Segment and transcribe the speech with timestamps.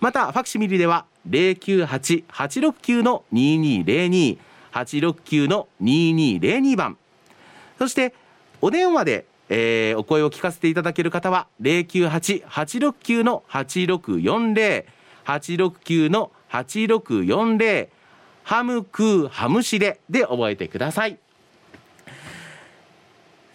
[0.00, 4.38] またファクシミリでは098-869の2202
[4.72, 6.96] 869の2202番。
[7.78, 8.14] そして
[8.62, 14.86] お電話で、えーお声を聞かせていただける方は098-869の8640
[15.26, 17.95] 869の8640
[18.46, 21.18] ハムクーハムシレで覚えてください。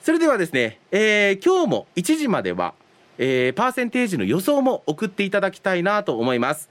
[0.02, 2.74] それではですね、えー今日も1時までは、
[3.18, 6.70] えーパーセンテージの予想も送っていただきたいなと思います。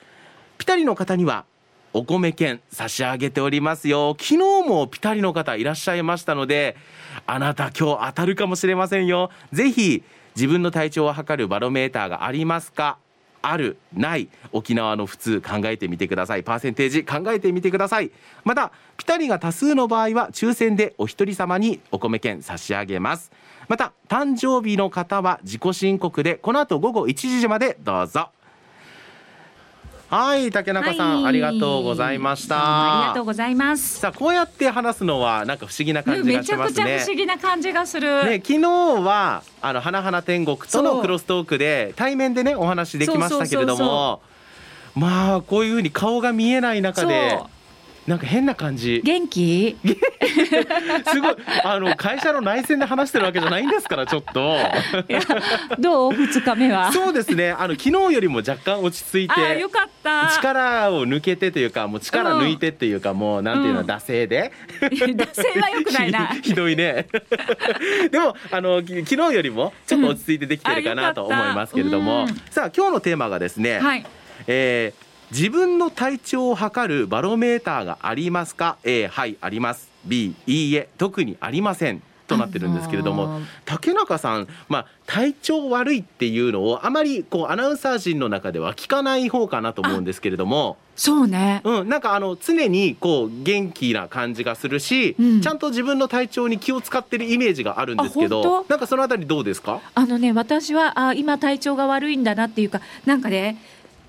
[0.59, 1.47] ピタリの方には
[1.95, 4.15] お米券差し上げておりますよ。
[4.21, 6.77] 昨日もピタリの方いらっしゃいましたので
[7.27, 9.31] あなた今日当たるかもしれませんよ。
[9.51, 10.03] ぜひ
[10.37, 12.99] 自分の体調を測るバロメーターがありますか？
[13.43, 16.45] あるない沖縄の普通考えてみてください。
[16.45, 18.11] パーセンテージ考えてみてください。
[18.45, 23.33] またピタリが多数の場合は抽選でお一人様にお米券差し上げます。
[23.69, 28.31] また誕生日の方は自己申告でこの後午後1時までどうぞ。
[30.11, 31.27] はい竹中さん、はい。
[31.27, 32.57] ありがとうございました。
[32.59, 34.01] ありがとうございます。
[34.01, 36.75] さあこうやって話すのはなんか不思議な感じめがしますね。
[36.75, 38.25] ちゃくちゃ不思議な感じがする。
[38.25, 44.21] ね、昨日はあの花々天国とのクロストークで対面でねお話できましたけれども。
[44.97, 47.39] まあこういうふうに顔が見えない中で
[48.11, 49.01] なんか変な感じ。
[49.05, 49.77] 元気？
[51.07, 51.37] すごい。
[51.63, 54.59] あの会社の内線で話してるわけじゃないんですからちょっと。
[55.79, 56.13] どう？
[56.13, 56.91] 二日目は？
[56.91, 57.53] そうですね。
[57.53, 60.33] あの昨日よりも若干落ち着いてよかった。
[60.35, 63.87] 力を抜けてというかもう力抜いてっていうか、もうなんていうの、うん。
[63.87, 64.51] 惰性で。
[64.83, 66.27] 惰性は良くないな。
[66.27, 67.07] ひ ひどいね。
[68.11, 72.29] でもあのき昨日よりもちょっと落ち着いてできてるかうんなと思いますけれども、うん。
[72.51, 74.05] さあ今日のテーマがですね、はい。
[74.49, 79.89] えー自分の体調を測るバロメーターがありますか？A はいあります。
[80.05, 82.03] B いいえ特にありません。
[82.27, 83.45] となってるんですけれども、あのー。
[83.65, 91.61] 竹中さん、まあ、体調悪いっていうのをあまりこうアナウンサー陣の中では聞かない方かなと思うんですけれども、そうね。
[91.65, 95.41] うん、なんかあの常にこう元気な感じがするし、うん。
[95.41, 99.81] ちゃんと自分の体調に気を使ってるイメージがあるんですけあどなんかそのあたりどうですか？
[99.97, 103.61] あのね私はあ今体調が悪いんだなっていうかなんかね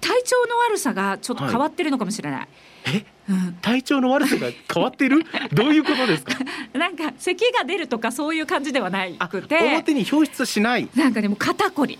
[0.01, 2.47] 体調の悪さがちょっと変わってるのかもしれない。
[2.87, 3.05] え？
[3.29, 3.53] うん。
[3.61, 5.23] 体調の悪さが変わってる？
[5.53, 6.33] どういうことですか？
[6.77, 9.57] なんか咳が出るとかそういう感じではないあくて。
[9.57, 10.89] 表に表出しない。
[10.95, 11.99] なんかねもう肩こり。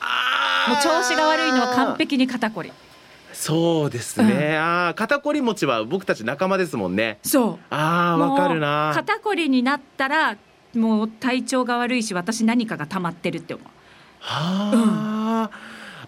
[0.00, 2.72] あもう調子が悪いのは完璧に肩こり。
[3.32, 7.18] そうですね、ああ肩こり持ちは僕たち仲間ですもんね。
[7.22, 7.74] そう。
[7.74, 8.92] ああわかるな。
[8.94, 10.36] 肩こりになったら
[10.74, 13.62] もう体調が悪いし私何かが溜まってるって思
[14.20, 15.50] はあ、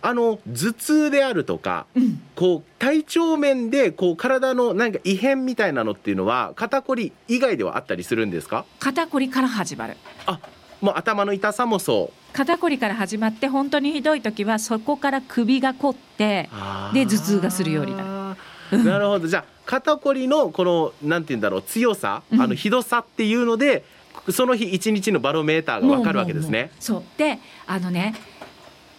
[0.09, 8.65] あの頭痛であるとかう、うん、こう体調面でこう体のなんか異変みたいなのっていうのは肩こり以外ではあったりするんですか？
[8.78, 9.97] 肩こりから始まる。
[10.27, 10.39] あ
[10.81, 12.37] もう頭の痛さもそう。
[12.37, 16.49] 肩こりから始まって本当にひどい時はそこから首が凝って
[16.95, 18.37] で頭痛がするようにな
[18.71, 18.84] る。
[18.84, 19.27] なるほど。
[19.27, 22.41] じゃあ肩こりのこのなんて言うんだろう強さ、うん。
[22.41, 23.84] あのひどさっていうので
[24.31, 26.71] その日一日のバロメーターがわかるわけですね。
[26.78, 27.03] そう。
[27.19, 28.15] であのね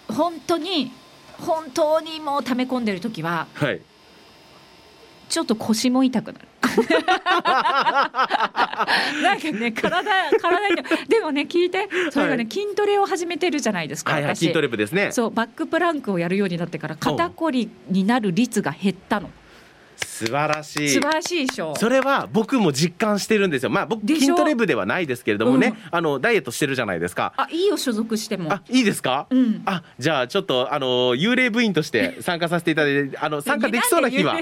[0.08, 0.92] 本当に
[1.40, 3.82] 本当にもう溜め込んでる時ははい。
[5.30, 6.48] ちょっと腰も痛くなる。
[6.78, 6.84] な
[9.36, 10.76] んかね体体に
[11.08, 12.52] でもね聞いてそれがね、はい。
[12.52, 15.12] 筋トレを始めてるじゃないですか、私はいはい筋トレ部ですね。
[15.12, 19.30] そうバックプランクをやるようになってから肩こりになる率が減ったの
[19.98, 20.90] 素晴らしい。
[20.90, 21.76] 素晴らしいでしょ。
[21.76, 23.70] それは僕も実感してるんですよ。
[23.70, 25.76] まあ僕筋トレ部ではないですけれどもね、うん。
[25.92, 27.34] あのダイエットしてるじゃないですか。
[27.38, 28.52] あいいよ所属しても。
[28.52, 29.62] あいいですか、うん。
[29.66, 34.36] あじゃあちょっとあの幽霊部員として参加させていただいてあの参加できそうな日は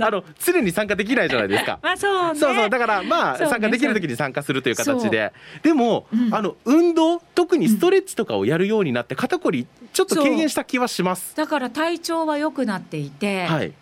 [0.00, 1.78] あの常に参加できないじゃないですか。
[1.82, 2.38] まあそうね。
[2.38, 2.70] そうそう。
[2.70, 5.32] だからまあ、ね参加できる時に参加するという形で。
[5.62, 6.34] でも、うん。
[6.34, 11.34] あの運動特にストレッチとかをやるようになって肩こりちょっと軽減した気はします。
[11.36, 13.72] だから体調は良くなっていて、はい。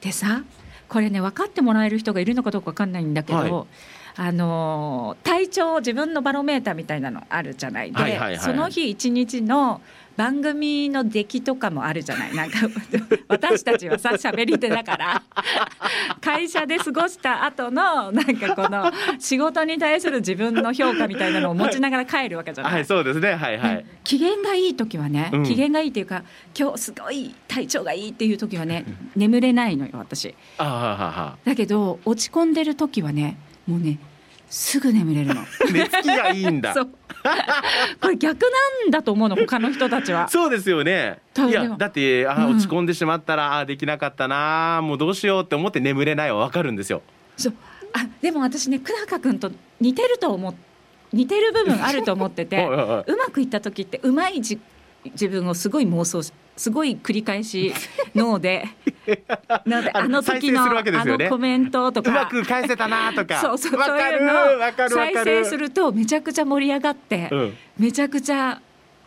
[0.00, 0.42] でさ
[0.94, 3.52] これね分かってもらえる人がいるのかどうか分かんないんだけど、はい。
[4.16, 7.90] あのー体調自分のバロメーターみたいなのあるじゃない。
[7.90, 8.28] で、はいはいはい。
[8.34, 9.80] はいその日一日の
[10.16, 12.34] 番組の出来とかもあるじゃない。
[12.34, 12.58] なんか
[13.28, 15.22] 私たちはさ喋り手だから。
[16.20, 22.72] 会社で過ごした後のなんかこの仕事に対する自分の評価みたいなのを持ちながら帰るわけじゃない。
[22.74, 23.34] はいそうですね。
[23.34, 25.42] はいはい、ね機嫌がいい時はね、うん。
[25.44, 26.22] 機嫌がいいっていうか
[26.58, 28.84] 今日すごい体調がいいっていう時はね
[29.16, 30.34] 眠れないのよ私。
[30.58, 33.98] あはははだけど落ち込んでる時はねもうね
[34.48, 35.42] すぐ眠れるの。
[35.72, 36.72] 寝つきがいいんだ。
[36.74, 36.90] そう
[38.00, 40.28] これ逆なんだと思うの他の人たちは。
[40.30, 41.18] そうですよね。
[41.48, 42.56] いやだってあ、うん。
[42.56, 47.02] 落ち込んでしまったらあできなかったなもうどうしようって思って眠れないはわかるんですよ。
[47.36, 47.54] そう。
[47.94, 49.50] あでも私ね久高君と
[49.80, 50.54] 似てると思っ
[51.12, 52.56] 似てる部分あると思ってて
[53.06, 54.58] うまくいった時ってうまいじ
[55.04, 57.72] 自分をすごい妄想しすごい繰り返し
[58.14, 58.68] 脳で
[59.66, 60.92] なのであの時のね。
[60.96, 62.10] あのコメントとか。
[62.10, 63.40] うまく返せたなとか。
[63.40, 67.56] そうそうそういうのを再生するとめちゃくちゃ盛り上がって、うん。
[67.78, 68.60] めちゃくちゃ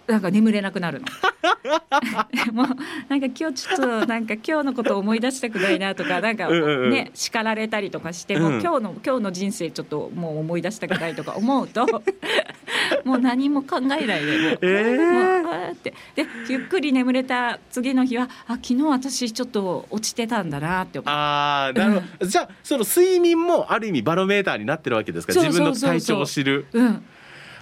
[0.07, 1.06] なんか眠れなくなるの。
[2.54, 2.68] もう
[3.09, 6.89] なんか今日ちょっとなんか今日のことを思い出したくないなとかなんかうんうんうん。
[6.92, 11.86] ね叱られたりとかしても、うん今日の今日の人生ちょっともう思い出したくないとか思うと
[13.06, 15.44] もう何も考えないでもう,、えー。
[15.44, 15.94] もうあーって。
[16.15, 21.09] でゆっくり眠れた次の日はあ昨日私ちょっと落ちてたんだなって思う。
[21.13, 25.33] あーなるほど、じゃあその睡眠もある意味バロメーターになってるわけですか？
[25.33, 25.89] そう自分のそうそう。
[25.89, 26.65] そう体調を知る。
[26.74, 27.06] うん、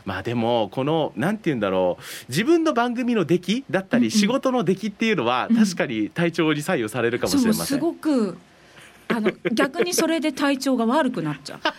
[0.06, 5.58] まあでもこのなんて言うんだろう自分の番組の出来だったり仕事の出来っていうのはうん。
[5.58, 8.38] 確かに体調に左右されるかもしれません、ごく
[9.08, 11.60] あの 逆にそれで体調が悪くなっちゃう。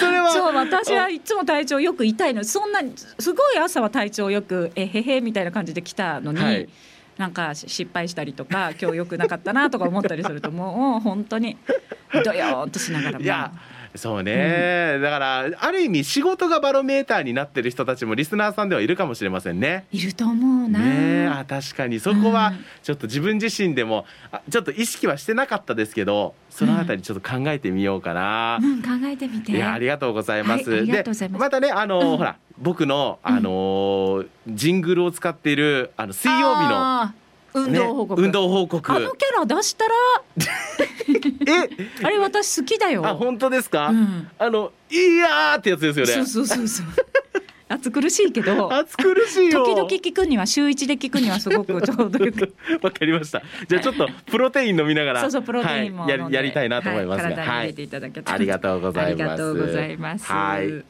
[0.00, 2.44] それはそう私はいつも体調よく痛いの。
[2.44, 2.80] そんな
[3.18, 6.68] すごい朝は体調よくえへへみたいな感じで来たのに、はい。
[7.16, 11.56] なんか失敗したりとか今日よくなかったなとか思ったりするともう本当に
[12.24, 13.52] どよーんとしながらもいや
[13.96, 19.86] そうね、だからある意味仕事がバロメーターになってる人たちもリスナーさんではいるかもしれませんね。
[19.92, 20.84] いると思うな、ね。
[20.86, 22.00] えあ確かに。
[22.00, 22.64] そこはうん。
[22.82, 28.58] ちょっと自分自身でもあちょっと意識はしてなかったですけどそのあたりちょっと考えてみようかな。
[28.60, 29.52] うん、考えてみて。
[29.52, 30.70] いやありがとうございます。
[30.70, 31.40] はいありがとうでございます。
[31.40, 32.16] またねあの、うん。
[32.16, 37.12] ほら僕のあのージングルを使っているあの水曜日の、
[37.54, 38.92] 運動報告、ね、運動報告。
[38.92, 39.94] あのキャラ出したら
[41.46, 42.04] え？
[42.04, 43.06] あれ私好きだよ。
[43.06, 44.28] あ本当ですか、うん。
[44.38, 46.12] あのいやーってやつですよね。
[46.12, 46.86] そうそうそうそう
[47.68, 49.64] 暑苦しいけど暑苦しいよ。
[49.64, 52.54] 時々聞くには週一で聞くにはすごくちょうどよく。
[52.82, 53.42] わかりました。
[53.66, 59.22] じゃあちょっとプロテイン飲みながらそうそうプロテインもはい、やりやりたいなと思いますが、はい、体に入れていただけたら、ありがとうございます。
[59.22, 60.26] ありがとうございます。
[60.26, 60.84] はい。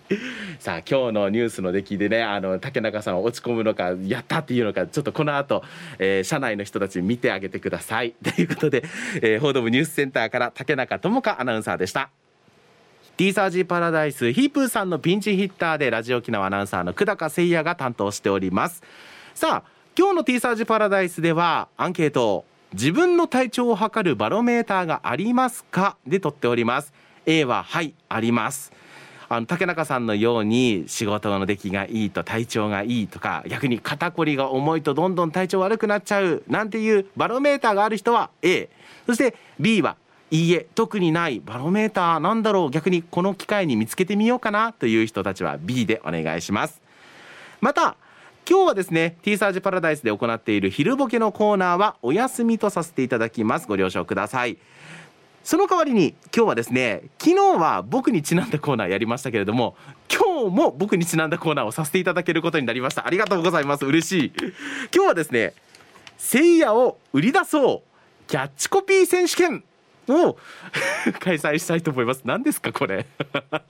[0.58, 5.62] さあ今日のニュースの出来でねあの竹中さん落ち込むのかやったっていうのかちょっとこの後、
[5.98, 8.14] えー社内の人たち見てあげてください。
[8.24, 8.82] ということで、
[9.22, 12.10] えー報道部ニュースセンターから竹中智香アナウンサーでした
[13.16, 18.82] ティーサージパラダイスヒープーさんのピンチヒッターでラジオ沖縄アナウンサーの久高誠也が担当しております。
[19.36, 25.96] さあ今日のティーサージパラダイスではアンケート自分の体調を測るバロメーターがありますか？
[26.04, 26.92] で取っております。
[27.24, 28.72] A ははいあります。
[29.28, 38.68] あの竹中さんのように仕事の出来がいいと体調がいいとか逆に肩こりが重いとどんどん体調悪くなっちゃうなんていうバロメーターがある人は A
[39.06, 39.96] そして B は
[40.30, 42.70] いいえ特にないバロメーターなんだろう。
[42.70, 44.72] 逆にこの機会に見つけてみようかな。
[44.72, 46.80] という人たちは B でお願いします。
[47.60, 47.96] また
[48.48, 53.66] 今日はですね T サージパラダイスで行っている昼ボケのコーナーはお休みとさせていただきます。
[53.66, 54.58] ご了承ください。
[55.44, 59.76] その代わりに今日はですね昨日は僕にちなんだコーナーやりましたけれども
[60.10, 63.06] 今日も僕にちなんだコーナーをさせていただけることになりました。
[63.06, 63.84] ありがとうございます。
[63.84, 64.32] 嬉しい。
[64.94, 65.52] 今日はですね
[66.16, 68.26] 聖夜を売り出そう。
[68.26, 69.62] キャッチコピー選手権。
[70.08, 70.36] を
[71.20, 72.22] 開催したいと思います。
[72.24, 73.06] 何ですかこれ。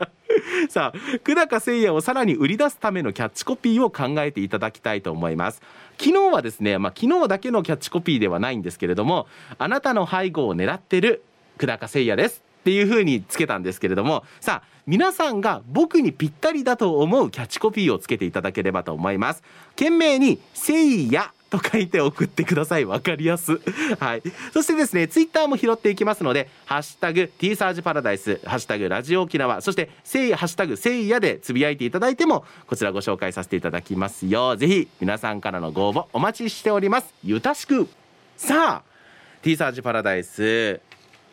[0.69, 5.63] さあ久高誠也をさらに売り出すためのキャッチコピーを考えていただきたいと思います。
[5.99, 9.27] 昨日はですねまあ昨日だけのキャッチコピーではないんですけれども
[9.59, 11.23] あなたの背後を狙ってる
[11.59, 19.43] 久高誠也ですっていう風につけたんですけれどもさあ皆さんが僕にぴったりだと思うキャッチコピーをつけていただければと思います。
[19.71, 20.73] 懸命に「誠
[21.13, 22.85] 也」と書いて送ってください。
[22.85, 23.61] わかりやす。
[23.99, 24.23] はい。
[24.53, 34.57] そしてですねツイッターも拾っていきますのでハッシュタグ T サージパラダイスハッシュタグラジオ沖縄そしてせいハッシュタグせいやでつぶやいていただいてもこちらご紹介させていただきますよ。
[34.57, 37.15] ぜひ皆さんからのご応募お待ちしております。
[37.23, 37.89] ゆたしく。
[38.37, 38.95] さあ
[39.43, 40.81] T サージパラダイス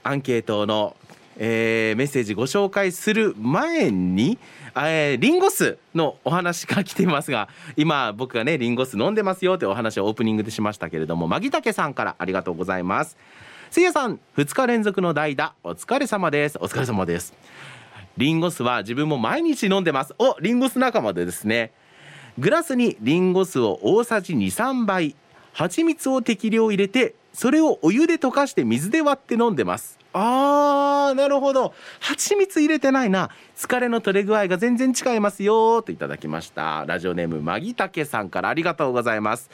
[0.04, 0.96] アンケートの、
[1.38, 4.38] えーメッセージご紹介する前に、
[4.76, 13.18] えーリンゴ酢のお話が来ていますが今僕がねリンゴ酢飲んでますよというお話をオープニングでしましたけれどもマギタケさんからありがとうございます。
[13.70, 16.58] せいやさん2日連続の代打お疲れ様です。
[16.60, 17.34] お疲れ様です。
[18.18, 20.14] リンゴ酢は自分も毎日飲んでます。
[20.20, 21.72] おリンゴ酢仲間でですね。
[22.38, 25.16] グラスにリンゴ酢を大さじ23杯
[25.54, 30.01] 蜂蜜を適量入れてそれをお湯で溶かして水で割って飲んでます。
[30.14, 31.74] あーなるほど。
[32.00, 33.30] 蜂蜜入れてないな。
[33.58, 36.84] 疲れの取れ具合が全然違いますよといただきました。
[36.86, 39.50] ラジオネームマギタケさんからありがとうございます。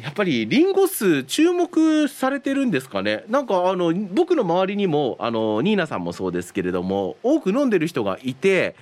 [0.00, 3.24] やっぱりリンゴ酢注目されてるんですかね。
[3.28, 8.74] なんかあの僕の周りにもあのニーナさんもそうですけれども多く飲んでる人がいて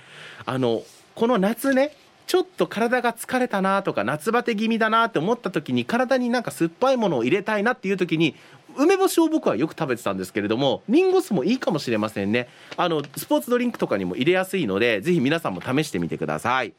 [0.45, 0.83] あの
[1.15, 1.93] この夏ね
[2.27, 8.35] ちょっと体が疲れたなとか夏バテ気味だなって思った時に体になんか酸っぱいものを入れたいなっていう時に
[8.77, 12.47] 梅干しを僕はよく食べてたんですけれどもリンゴ酢もいいかもしれませんね。
[12.77, 16.73] あのスポーツドリンクとかにも入れやすいのでぜひ皆さんも試してみてください。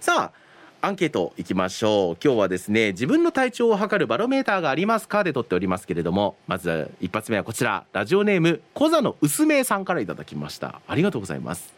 [0.00, 0.48] さあ
[0.80, 2.16] アンケートいきましょう。
[2.22, 7.84] 今日はですね自分の体調を測るバロメーターがありますかで撮っておりますけれどもまず一発目はこちら。
[7.92, 10.80] ラジオネーム小座の薄めさんからいただきました。
[10.86, 11.74] ありがとうございます。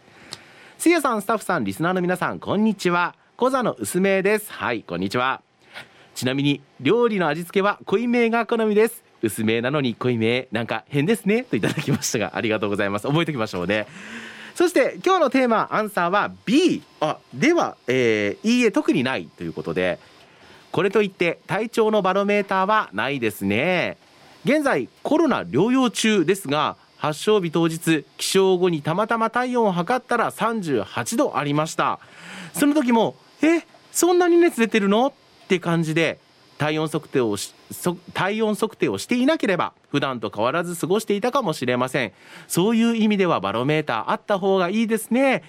[0.78, 3.14] せいやさんスタッフさんリスナーの皆さんこんにちは。
[3.36, 4.52] 小座の薄めです。
[4.52, 5.49] はいこんにちは。
[6.20, 9.02] ちなみに料理の味付けは濃いめが好みです。
[9.22, 13.06] 薄めなのに濃いめなんか変ですねといただきましたがありがとうございます。
[13.06, 13.86] 覚えておきましょうね。
[14.54, 19.98] そして今日のテーマアンサーは B あでは、えーいいえ特にないということで
[20.72, 23.96] これといって体調のバロメーターはないですね。
[24.44, 31.98] 現在コロナ療養中ですが発症日当日起床後にたまたま体温を測ったら38度ありました。
[32.52, 35.14] その時もえそんなに熱出てるの？
[35.50, 36.20] って感じで
[36.58, 42.12] 体温測定をしそ体温測定をしていなければ普段と変わらず過ごしていたかもしれません。
[42.46, 45.42] そういう意味ではバロメーターあった方がいいですね。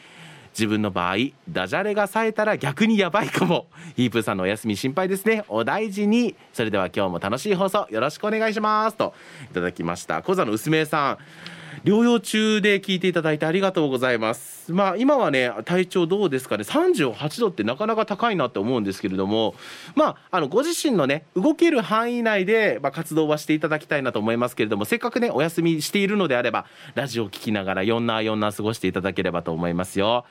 [0.53, 1.17] 自分の場合
[1.47, 3.67] ダジャレが冴えたら逆にやばいかも。
[3.95, 5.43] ヒープーさんのお休み心配ですね。
[5.49, 6.35] お大事に。
[6.51, 8.97] それでは今日も楽しい放送よろしくお願いします。
[8.97, 9.13] と
[9.51, 10.23] いただきました。
[10.23, 11.17] 小座の薄めさん。
[11.83, 14.71] 療養中で聞いていただいてありがとうございます。
[14.71, 16.63] まあ今はね体調どうですかね。
[16.63, 19.55] 38度ってなかなか高いなって思うんですけれども。
[19.95, 24.85] まああのご自身のね動ける範囲内で、まあ、活動はしていただきたいなと思いますけれども。
[24.85, 30.25] せっかくねお休みしているのであればラジオを聞きながら4な4な過ごしていただければと思いますよ。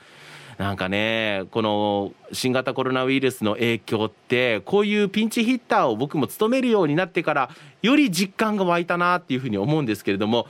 [0.57, 7.49] なんかねこの新型コロナウイルスの影響ってこういうピンチヒッターを僕も務めるようになってから
[7.81, 10.47] より実感が湧いたなっていうふうに思うんですけれども。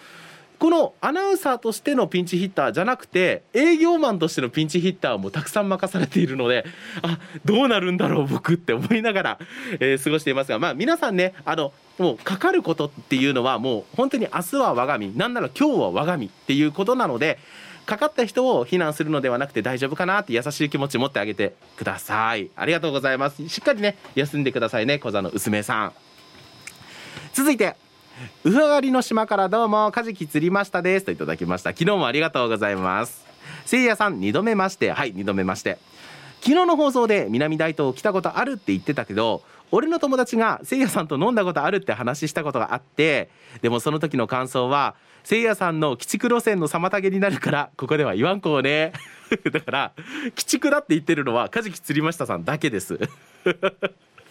[0.62, 6.66] このアナウンサーとしてのピンチヒッターじゃなくて営業マンとしてのピンチヒッターもたくさん任されているので
[7.02, 9.40] あどうなるんだろう僕って思いながら、
[9.80, 17.40] えー過ごしていますがまあ皆さんねあのもうかかることっていうのはもう本当に明日は我が身なんなら今日は我が身っていうことなので
[17.88, 22.52] かかった人を非難するのではなくて大丈夫かなって優しい気持ち持ってあげてください。
[22.56, 23.50] ありがとうございます。
[23.50, 25.94] しっかりね休んでくださいね小座の薄めさん。
[27.34, 27.76] 続いて
[28.44, 31.06] ウフ上がりの島からどうもカジキ釣りましたです。
[31.06, 31.72] といただきました。
[31.72, 33.26] 昨日もありがとうございます。
[33.66, 34.92] せいやさん2度目まして。
[34.92, 35.78] はい2度目まして。
[36.42, 43.30] 昨日の放送で南大東来たことあるって言ってたけど俺の友達がせいやさんと飲んだことあるって話したことがあって
[43.62, 48.92] でもその時の感想はせいやさんの鬼畜路線の妨げになるからここでは言わんこうね。
[49.52, 49.92] だから
[50.24, 53.00] 鬼畜だって言ってるのはカジキ釣りましたさんだけです。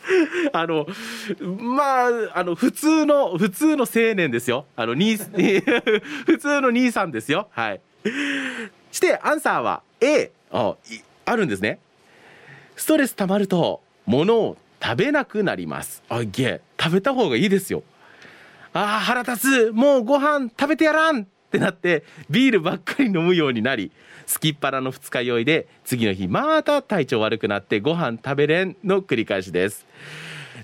[0.53, 0.87] あの
[1.59, 4.67] まああの普通の普通の青年ですよ。
[4.77, 7.49] あの 普通の兄さんですよ。
[7.51, 7.81] はい。
[8.91, 10.75] してアンサーは A あ
[11.27, 11.79] あるんですね。
[12.77, 16.03] ストレス溜まると物を食べなくなります。
[16.09, 17.83] あげ食べた方がいいですよ。
[18.73, 19.73] あ腹立つ。
[19.73, 21.27] もうご飯食べてやらん。
[21.51, 23.91] ってなってビールばっかり飲むようになり
[24.27, 29.87] すきっ腹の二日酔いで次の日また体調悪くなってご飯食べれんの繰り返しです。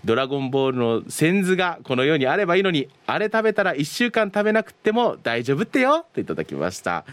[0.04, 7.04] ドラゴンボールの線図がこの世にあればいいのにあれ食べたら1週間食べなくても大丈夫ってよといただきました。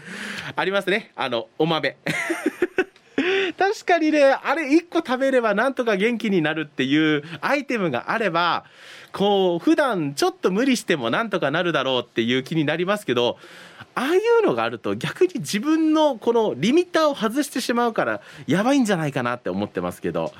[0.54, 1.10] ありますね。
[1.16, 1.96] あのお豆。
[3.58, 8.64] 確かにねあれ1個食べればなんとか元気になるっていうアイテムがあれば
[9.12, 13.38] こう普段ちょっと無理してもなんとかなるだろうっていう気になりますけど
[13.94, 20.32] ああいうのがあると逆に自分のこのリミッターを外してしまうからやばいんじゃないかなって思ってますけど。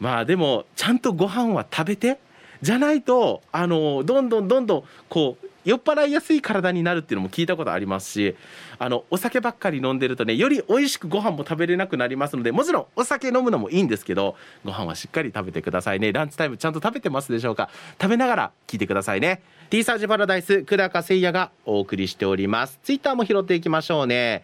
[0.00, 2.18] まあでもちゃんとご飯は食べて
[2.62, 8.36] じゃないとあのどんどんどんどんこう酔っ払いやすい体になるっていうのも聞いたことありますし
[8.80, 16.12] あのお酒ばっかり飲んでるとねより美味しくご飯も食べれなくなりますのでもちろんお酒飲むのもいいんですけどご飯はしっかり食べてくださいね。
[16.12, 17.70] ランチタイムちゃんと食べてますでしょうか？
[18.00, 19.40] 食べながら聞いてくださいね。
[19.70, 22.80] T サージパラダイス久高誠也がお送りしております。
[22.82, 24.42] ツイッターも拾っていきましょうね。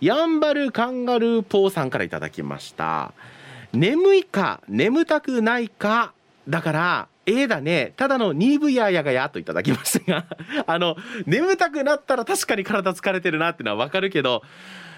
[0.00, 3.12] やんばるカンガルーポーさんからいただきました。
[3.72, 6.14] 眠いか眠たくないか
[6.48, 7.92] だからええだね。
[7.96, 10.26] ただのニーブヤやがやといただきましたが
[10.66, 14.42] あの眠たくなったら確かに体疲れてるなっていうのは分かるけど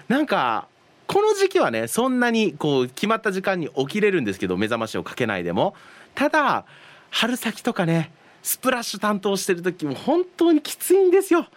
[0.07, 0.67] なんか
[1.07, 5.75] この時期はねそんなにこう決まった時間に起きれるんですけど目覚ましをかけないでも。
[6.13, 6.65] ただ
[7.09, 8.11] 春先とかね
[8.43, 11.47] スプラッシュ担当してる時も本当にきついんですよ。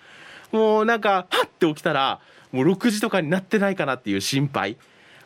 [0.53, 4.77] もうなんかハッて起きたらもう6時とかになってないかなっていう心配。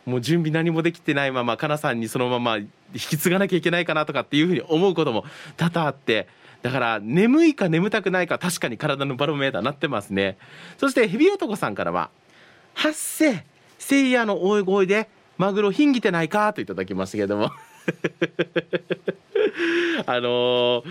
[0.07, 5.25] もう準備何もできてないままかなさんにそのまま引き継がなきゃいけないかなとかっていうふうに思うことも
[5.57, 6.29] 多々あって
[6.63, 10.39] だから眠いか眠たくないか確かに体のバロメーターになってますね
[10.79, 12.11] そしてヘビ男さんからは
[12.75, 13.45] 「発生
[13.79, 15.09] 聖夜の大声で
[15.39, 17.51] マグロひんぎてないか?」といただきましたけども
[20.07, 20.85] あのー、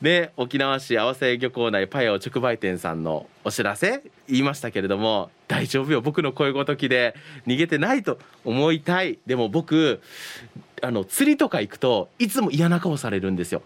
[0.00, 6.00] ね沖縄市合わせ漁港内パヤオ直売店さんのお知らせ言いましたけれども大丈夫よ。
[6.00, 7.14] 僕の声ごときで
[7.46, 9.18] 逃げてないと思いたい。
[9.26, 10.00] でも僕
[10.82, 13.62] あの釣りとか行くといつも嫌な顔されるんですよ。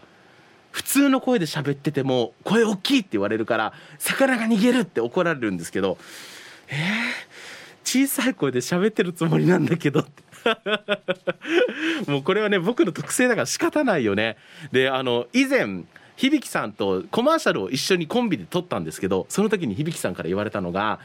[0.70, 5.98] 普通の声で喋ってても声大きいって言われるから魚が逃げるって怒られるんですけど
[6.68, 10.23] えー、小さい声で喋ってるつもりなんだけどって。
[12.06, 14.36] もうこれはね僕の特性だから仕方ないよね。
[14.72, 15.84] であの以前
[16.16, 21.00] 響さんとコマーシャルを一緒にコンビで撮ったんですけどその時に響さんから言われたのが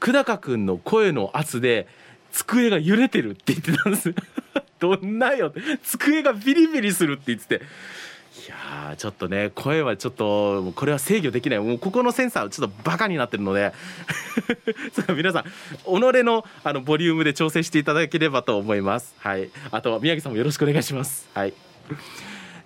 [0.00, 1.86] 久高君の声の圧で
[2.32, 4.14] 机が揺れてるって言ってたんです。
[4.78, 5.54] どんなよ。
[5.82, 7.64] 机がビリビリするって言ってて。
[8.36, 11.58] いやちょっとね声はちょっとこれは制御できない。
[11.58, 13.72] もうここのセンサーちょっとバカになってるので。
[15.16, 15.48] 皆さん己
[15.86, 19.14] のあのボリュームで調整していただければと思います。
[19.18, 19.48] はい。
[19.70, 21.28] あと宮城さんもよろしくお願いします。
[21.32, 21.54] はい。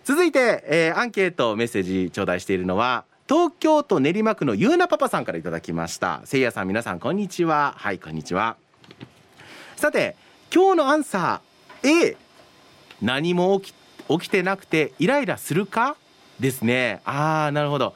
[0.04, 6.22] 続いて、えー、アンケートメッセージ頂戴しているのは東京都練馬区のゆうなパパさんからいただきました。
[6.24, 7.74] せいやさん皆さんこんにちは。
[7.76, 8.56] はいこんにちは。
[9.76, 10.16] さて
[10.52, 12.16] 今日のアンサー A
[13.00, 13.75] 何も起き
[14.08, 15.97] 起きてなくてイライラするか？
[16.39, 17.00] ですね。
[17.04, 17.95] ああなるほど。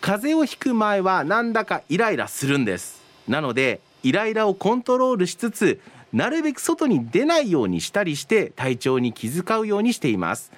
[0.00, 3.02] 風邪をひく前はなんだかイライラするんです。
[3.28, 5.80] なのでイライラをコントロールしつつ
[6.12, 10.52] なるべく外に出ないようにしたりして体調に気遣うようにしています。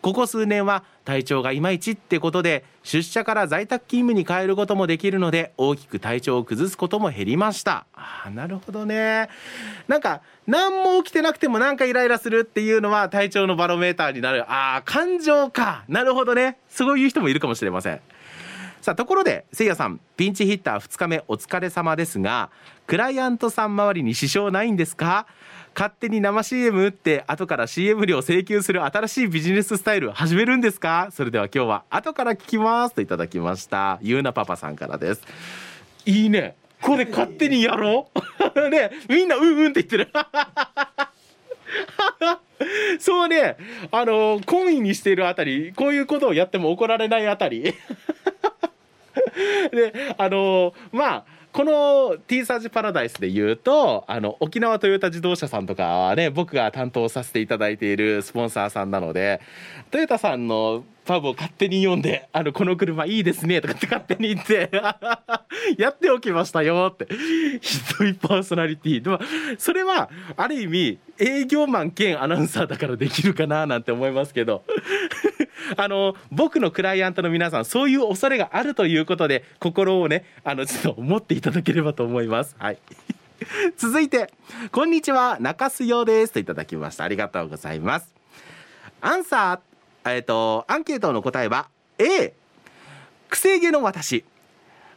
[0.00, 7.86] ここ数年は体調がいまいちってことで出社から在宅勤務に変えることもできるので大きく体調を崩すことも減りました。
[7.94, 9.30] あなるほどね。
[9.88, 14.44] なんか何も起きてなくてもなんかイライラするっていうのは体調のバロメーターになる。
[14.48, 15.84] あ感情か。
[15.88, 16.58] なるほどね。
[16.68, 18.02] そういう人もいるかもしれません。
[18.82, 20.00] さあところでせいやさん。
[20.18, 22.50] ピンチヒッター2日目お疲れ様ですが
[22.86, 25.26] クライアントさん周りに支障ないんですか？
[25.74, 31.08] 勝手に生 CM 打って後から CM 料請求する新しいビジネススタイル始めるんですか？
[31.12, 32.94] それでは今日は後から聞きます。
[32.94, 33.98] といただきました。
[34.02, 35.22] ゆうなパパさんからです。
[36.06, 36.56] いいね。
[36.82, 38.08] これ勝手にやろ
[38.54, 38.58] う？
[38.70, 40.08] ねみんなうんうんって言ってる。
[42.98, 43.56] そうね。
[43.90, 47.62] あの懇意にしているあたりこういうことをやっても怒られないあたり。
[49.72, 59.40] であのまあこの T サージパラダイスで言うとあの沖縄トヨタ自動車さんとかはね僕が担当させていただいているスポンサーさんなので
[59.90, 64.70] トヨタさんのパブを勝手に読んで「あのこの車いいですね」とかって 勝手に言って
[65.78, 67.08] やっておきましたよって。
[67.60, 69.02] ひどいパーソナリティ。
[69.02, 69.18] でも
[69.58, 74.62] それはある意味営業マン兼アナウンサーだからできるかななんて思いますけど。
[75.76, 82.56] あの僕のクライアントの皆さんそういう恐れがあるということで心をねあのちょっと持っていただければと思います。
[82.58, 82.78] はい。
[83.76, 84.32] 続いて
[84.72, 87.04] 「こんにちは中洲ようです」といただきました。
[87.04, 88.14] ありがとうございます。
[89.00, 91.68] アンサーえっ、ー、とアンケートの答えは
[91.98, 92.32] A
[93.28, 94.24] 癖毛の私。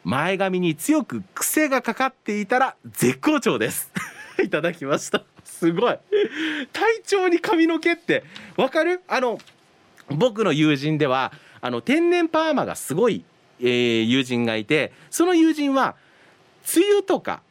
[0.04, 3.91] 前髪に強く癖がかかっていたら絶好調です。
[4.43, 5.24] いただきました。
[5.43, 5.97] すごい。
[6.74, 8.24] 体調に髪の毛って
[8.58, 9.02] わかる？
[9.08, 9.38] あの
[10.09, 13.23] 僕の友人ではあの天然パーマがすごい、
[13.59, 15.95] えー、友人がいてその友人は
[16.75, 17.41] 梅雨とか、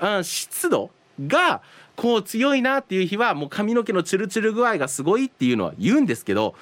[0.00, 0.90] うん、湿度
[1.26, 1.62] が
[1.96, 6.54] こう強いなっていう日はもう髪の毛のチルチル具合がすごいっていうのは言うんですけど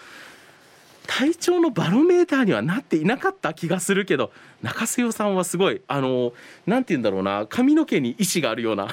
[1.06, 6.32] 体調のバロメーターにはなっていなかった気がするけど中洲代さんはすごいあの
[6.66, 8.88] 何て言うんだろうな髪の毛に意志があるような。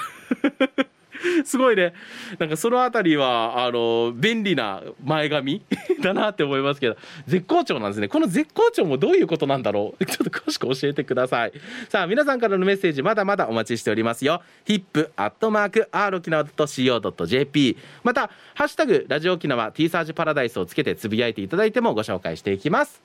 [1.45, 1.93] すごいね。
[2.39, 5.61] なんかそのあたりはあの便利な前髪？
[6.01, 6.97] だなって思いますけど。
[7.27, 8.07] 絶好調なんですね。
[8.07, 10.05] この絶好調もどういうことなんだろう？
[10.05, 11.53] ちょっと詳しく教えてください。
[11.89, 14.41] さあ皆さんからのメッセージまだまだお待ちしておりますよ。
[14.65, 23.01] hip.r 沖縄 .co.jp またハッシュタグラジオ沖縄 T サージパラダイスをつけてつぶやいていただいてもご紹介していきます。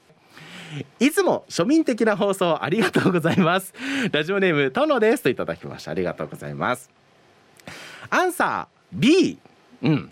[0.98, 3.72] いつも庶民的な放送ありがとうございます。
[4.12, 5.22] ラジオネームトノです。
[5.22, 5.92] といただきました。
[5.92, 7.05] ありがとうございます。
[8.10, 9.38] アンサー B.
[9.82, 10.10] うん。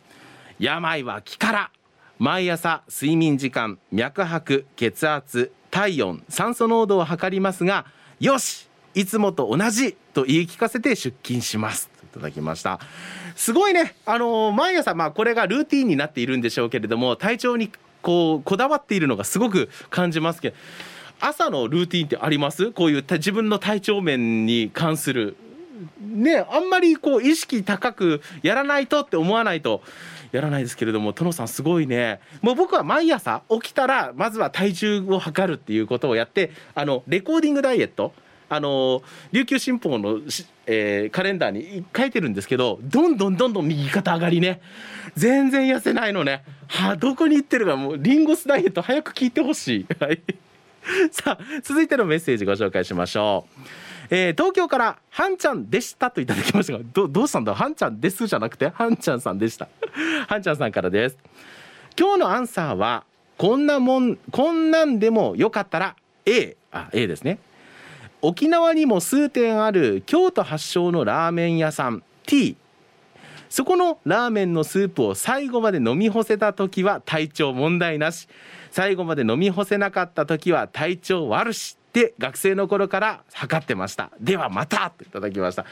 [0.58, 1.70] 病は気から。
[2.18, 7.86] 毎朝睡眠時間脈拍血圧体温酸素濃度を測りますが
[8.20, 11.90] よしいつもと同じと言い聞かせて出勤します。
[12.04, 12.78] いただきました。
[13.34, 13.96] すごいね。
[14.06, 20.56] あのー毎朝まあこれがルーティンになっているんでしょうけれども体調にこうこだわっているのがすごく感じますけど
[21.20, 22.70] 朝のルーティンってあります？
[22.70, 25.36] こういう自分の体調面に関する
[26.00, 29.82] ねあんまりこう意識高くやらないとって思わないと
[30.32, 32.20] やらないですけれども殿さんすごいね。
[32.42, 38.12] もう僕は毎朝起きたらまずは体重を測るっていうことをやってあのレコーディングダイエット。
[38.46, 40.20] あの琉球新報の、
[40.66, 44.60] えーカレンダーに書いてるんですけどどんどんどんどん右肩上がりね。
[45.16, 46.44] 全然痩せないのね。
[46.68, 49.86] はあどこに行ってるかもうリンゴスダイエット早く聞いてほしい。
[49.98, 50.20] はい。
[51.10, 53.60] さあ続いてのメッセージご紹介しましょう、
[54.10, 57.54] えー東京からはんちゃんでしたといただきましたがどどうしたんだ？
[57.54, 58.68] はんちゃんですじゃなくて？
[58.68, 59.68] はんちゃんさんでした。
[60.28, 61.16] はんちゃんさんからです。
[61.98, 63.04] 今日のアンサーは
[63.38, 67.38] こんなもんこんなんでもよかったら A あ A ですね。
[68.20, 72.56] 沖縄にも数店ある京都発祥のラーメン屋さん T
[73.50, 78.28] そこのラーメンのスープを最後まで飲み干せた時は体調問題なし。
[78.70, 81.76] 最後まで飲み干せなかった時は体調悪し。
[82.00, 84.10] って学生の頃から測ってました。
[84.20, 85.64] ではまたといただきました。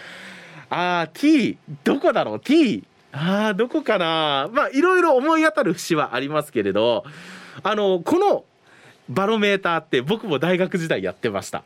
[0.70, 4.48] あー T どこだろう？T あーどこかな？
[4.52, 7.04] まあいろいろ思い当たる節はありますけれど
[7.64, 8.44] あのこの
[9.08, 11.64] バロメーターって僕も大学時代やってました。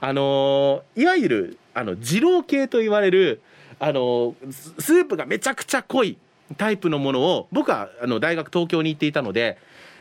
[0.00, 3.42] あのいわゆるあの二郎系と言われる
[3.78, 6.16] あのスープがめちゃくちゃ濃い
[6.56, 9.58] タイプのものを僕はあの大学東京に行っていたので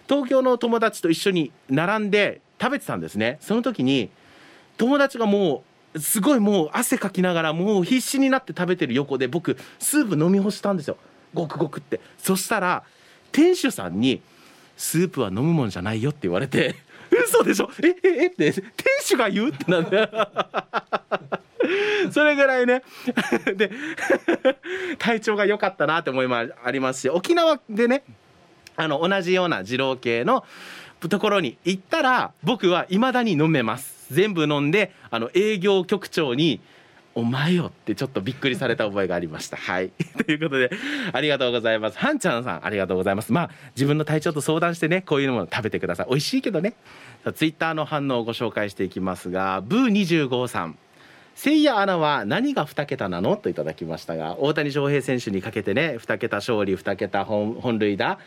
[0.07, 3.37] 東京の友達と一緒に並んで食べてたんですね。
[3.41, 4.09] その時に
[4.77, 10.97] 友達がもうすごいもう汗かきながらもう必死になって食べてる横で僕スープ飲み干したんですよ。
[11.33, 11.99] ごくごくって。
[12.17, 12.83] そしたら
[13.31, 14.21] 店主さんに
[14.77, 16.75] 「スープは飲むもんじゃないよ」って言われて
[17.11, 17.69] 「嘘でしょ？
[17.83, 18.63] えええって店
[19.01, 20.09] 主が言う?」ってなんで
[22.11, 22.83] それぐらいね。
[23.55, 23.71] で
[24.99, 28.03] 体調が良かったなって思いもありますし沖縄でね
[28.75, 30.45] あの同じような二郎系の
[30.99, 34.07] ところに行ったら僕は未だに飲めます。
[34.11, 36.59] 全部飲んであの営業局長に
[37.13, 39.57] 「お前よ」ってちょっとびっくりされた覚えがありました。
[39.57, 39.91] はい。
[40.25, 40.71] ということで
[41.13, 41.99] ありがとうございます。
[41.99, 43.31] はんちゃんさんありがとうございます。
[43.31, 46.07] まあ自分の体調と相談してねこういうのも食べてください。
[46.09, 46.73] 美味しいけどね。
[47.23, 50.77] さあツイッターの反応をご紹介していきますがブー25さん。
[51.37, 53.37] せいやアナは何が2桁なの？
[53.37, 58.17] といただきましたが大谷翔平選手にかけてね2桁勝利2桁本塁打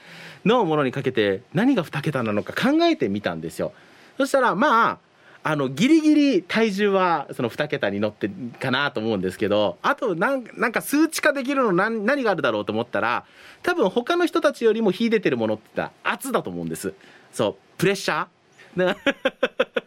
[0.45, 3.73] のものにかけて何が2桁なのか考えてみたんですよ。
[4.17, 4.99] そしたらまあ
[5.43, 13.25] あのギリギリ体重はその2桁に乗ってかなと思うんですけどあとなんか数値化できるの何何があるだろうと思ったら
[13.65, 16.95] 多分他の人たちよりも秀でてるものって言ったら圧だと思うんです。
[17.33, 18.97] そうプレッシャー？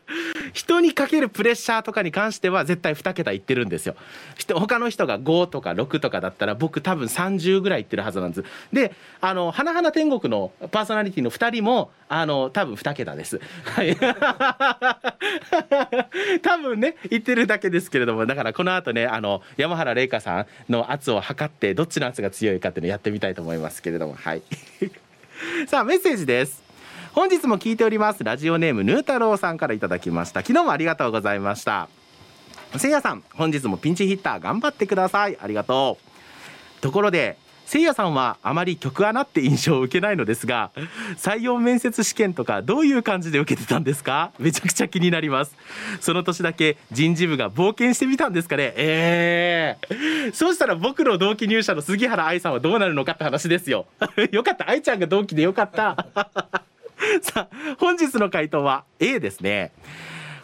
[0.54, 3.96] 人にかけるプレッシャーとかに関しては絶対2桁いってるんですよ。
[4.38, 8.44] 人他の人が5とか6とかだったら僕多分30ぐらいいってるはずなんです。
[8.72, 13.42] であの花々天国のパーソナリティの2人もあの多分2桁です。
[16.42, 24.14] 多分ね言ってるだけですけれどもだからこの後ねあの山原玲香さんの圧を測ってどっちの圧が強いかっていうのをやってみたいと思いますけれども。
[24.14, 24.44] はい。
[25.68, 26.64] さあメッセージです。
[27.14, 28.24] 本日も聞いております。
[28.24, 30.42] ラジオネームヌー太郎さんからいただきました。
[30.42, 31.88] 昨日もありがとうございました。
[32.76, 35.38] せいやさん本日もピンチヒッター頑張ってください。
[35.40, 36.00] ありがと
[36.80, 36.82] う。
[36.82, 40.72] ところでせいやさんはあまり曲穴って印象を受けないのですが
[41.16, 44.32] 採用面接試験とかどういう感じで受けてたんですか？
[44.40, 45.56] めちゃくちゃ気になります。
[46.02, 48.74] その年だけ人事部が冒険してみたんですかね？
[48.76, 53.86] ええそうしたら僕の同期入社の杉原愛さんはどうなるのかって話ですよ。
[54.32, 54.68] よかった。
[54.68, 56.63] 愛ちゃんが同期でよかった。
[57.22, 59.72] さあ本日の回答は A ですね。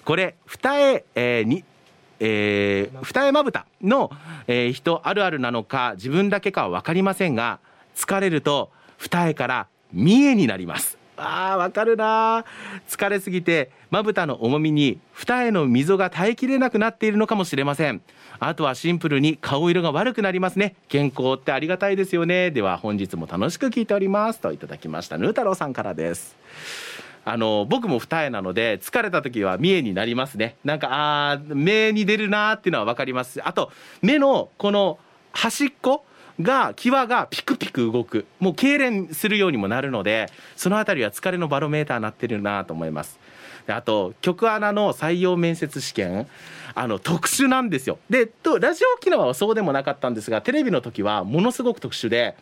[0.05, 1.63] これ二重、えーに
[2.19, 4.11] えー二重まぶたの、
[4.47, 7.59] えー人あるあるなのか自分だけかは分かりませんが
[7.95, 10.98] 疲れると二重から三重になります。
[11.19, 12.45] あーわかるな。
[12.87, 18.01] 疲れすぎてまぶたの重みに二重の溝が耐えきれなくなっているのかもしれません。
[18.39, 20.75] あとはシンプルに顔色が悪くなりますね。
[20.87, 22.51] 健康ってありがたいですよね。
[22.51, 24.39] では本日も楽しく聞いております。
[24.39, 26.37] といただきましたヌー太郎さんからです。
[27.25, 30.55] あの僕も二重なので疲れた時は見えになりますね。
[30.63, 33.41] なんかあ目に出るなっていうのは分かります。
[33.45, 34.99] あと目のこの
[35.31, 36.05] 端っこ
[36.41, 38.25] が際がピクピク動く。
[38.39, 43.19] もう痙攣するようにもなるのでそのあたりは疲れのバロメーターになってるなと思います。
[43.67, 46.27] であと局アナの採用面接試験
[46.75, 47.99] あの特殊なんですよ。
[48.09, 52.35] でとラジオ沖縄はそうでもなかったんですがテレビの時はものすごく特殊で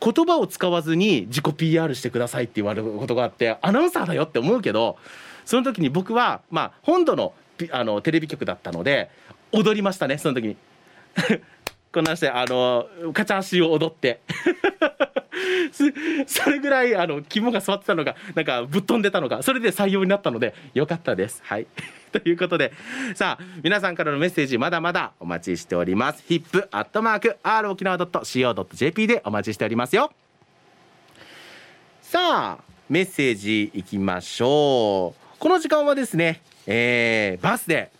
[0.00, 4.96] 言葉を使わずに自己 PR してくださいって言われることがあってアナウンサーだよって思うけど
[5.44, 7.34] その時に僕はまあ本土の
[7.72, 9.10] あのテレビ局だったので
[9.50, 10.56] 踊りましたねその時に。
[11.92, 14.20] こんなしてあのカチャ足を踊って。
[16.26, 21.42] それぐらいあの肝が座ってたのがなんかぶっ飛んでたのがそれで採用になったのでよかったです。
[21.44, 21.66] はい。
[22.12, 22.72] ということで
[23.14, 26.24] さあ皆さんからのメッセージまだまだお待ちしております。
[26.28, 30.12] hip.r 沖縄 .co.jp でお待ちしておりますよ。
[32.02, 35.38] さあメッセージいきましょう。
[35.38, 37.90] この時間はですね、えー、バースデ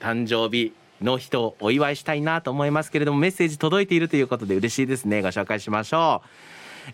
[0.00, 5.22] ー誕生日の人をお祝いしたいなと思いますけれどもメッセージ届いているということで嬉しいですね。
[5.22, 6.28] ご紹介しましょう。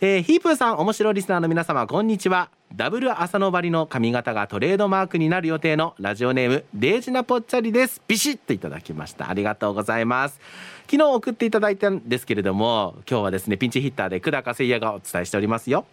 [0.01, 2.51] えー、ヒープーさん面白リスナーの皆様こんにちは。
[2.75, 8.03] ダブル朝のばりの髪型がトレードマークになる予定のラジオネームデージナポッチャリです。
[8.09, 9.31] ビシッといただきました。
[9.31, 10.41] ありがとうございます。
[10.87, 15.87] 昨日送っていただいたんですけれども今日はですねピンチヒッターで久高誠也がお伝えしておりますよ。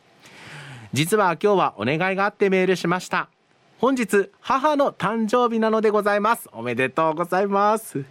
[0.94, 3.30] 実は今日はお願いがあってメールしました。
[3.82, 6.48] 本日母の誕生日なのでございます。
[6.54, 8.06] おめでとうございます。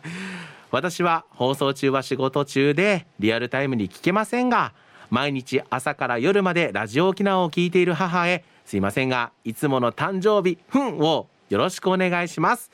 [0.72, 4.72] 私は放送中は仕事中でリアルタイムに聞けませんが
[5.10, 12.72] 毎日朝から夜までラジオ沖縄を聞いている母へすいませんがいつもの誕生日ふんをよろしくお願いします。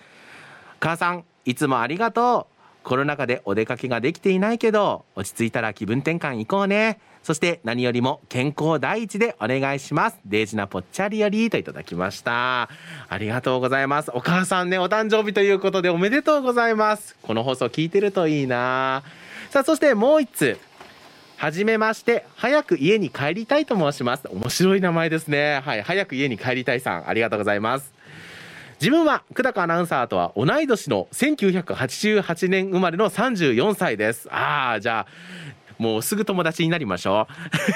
[0.80, 2.82] 母さんいつもありがとう。
[2.82, 6.98] コロナ禍でお出かけができていないけど落ち着いたら気分転換行こうね。
[7.26, 10.18] そして何よりも健康第一でお願いします。
[10.24, 12.68] デージなぽっちゃりよりといただきました。
[13.08, 14.12] ありがとうございます。
[14.14, 17.16] お母さんねお誕生日ということでおめでとうございます。
[17.22, 19.02] この放送聞いてるといいな。
[19.50, 20.56] さあそしてもう一つ
[21.36, 27.92] はじめまして早く家に帰りたいと申します面白い名前ですねはい早く家に帰りたいさんありがとうございます
[28.80, 35.06] 自分は久高アナウンサーとは同い年の1988年生まれの34歳ですああじゃあ
[35.78, 37.28] もうすぐ友達になりましょ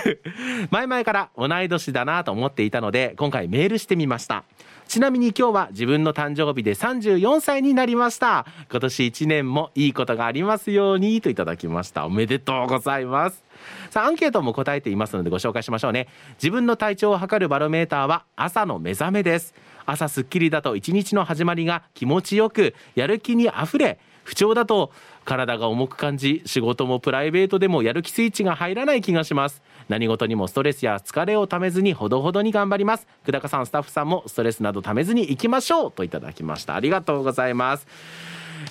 [0.04, 0.68] う。
[0.70, 4.44] 前々から同い年だなと思っていたので今回メールしてみました。
[4.88, 8.44] ちなみに今日は自分の誕生日で34歳になりました。
[8.70, 12.06] 今年1年もいいことがありますようにといただきました。
[12.06, 13.44] おめでとうございます。
[13.90, 16.08] さあアンケートも答えていますのでご紹介しましょうね。
[16.34, 19.54] 自分の体調を測るバロメーターは朝の目覚めです。
[19.86, 23.98] 朝すっきりだと一日の始まりが気持ちよくやる気にあふれ
[24.30, 24.92] 不調だと
[25.24, 29.60] 体が重く感じ仕事もプライベートでもやる気スイッチが入らない気がします。
[29.88, 33.08] 何事にもストレスや疲れをためずにほどほどに頑張ります。
[33.26, 36.76] 久高さんスタッフさんもストレスなどためずに行きましょうといただきました。
[36.76, 37.88] ありがとうございます。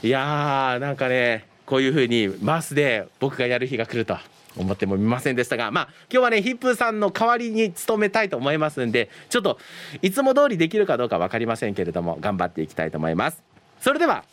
[0.01, 4.15] いやーなんかねこういう風にマスで僕がやる日が来ると
[4.55, 9.59] 思ってもみませんでしたがまあ今日はねヒップさんの代わりに務めたいと思いますんでちょっと
[10.01, 13.43] いつも通りできるかどうか分かりませんけれども頑張っていきたいと思います。
[13.81, 14.23] それでは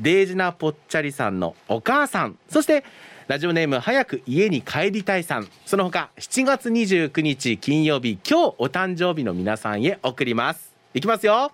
[0.00, 2.38] デージナ・ポッチャリさんのお母さん。
[2.48, 2.84] そして
[3.28, 5.48] ラジオネーム早く家に帰りたいさん。
[5.64, 10.72] その他7月29日金曜日今日お誕生日の皆さんへ送ります。
[10.94, 11.52] いきますよ。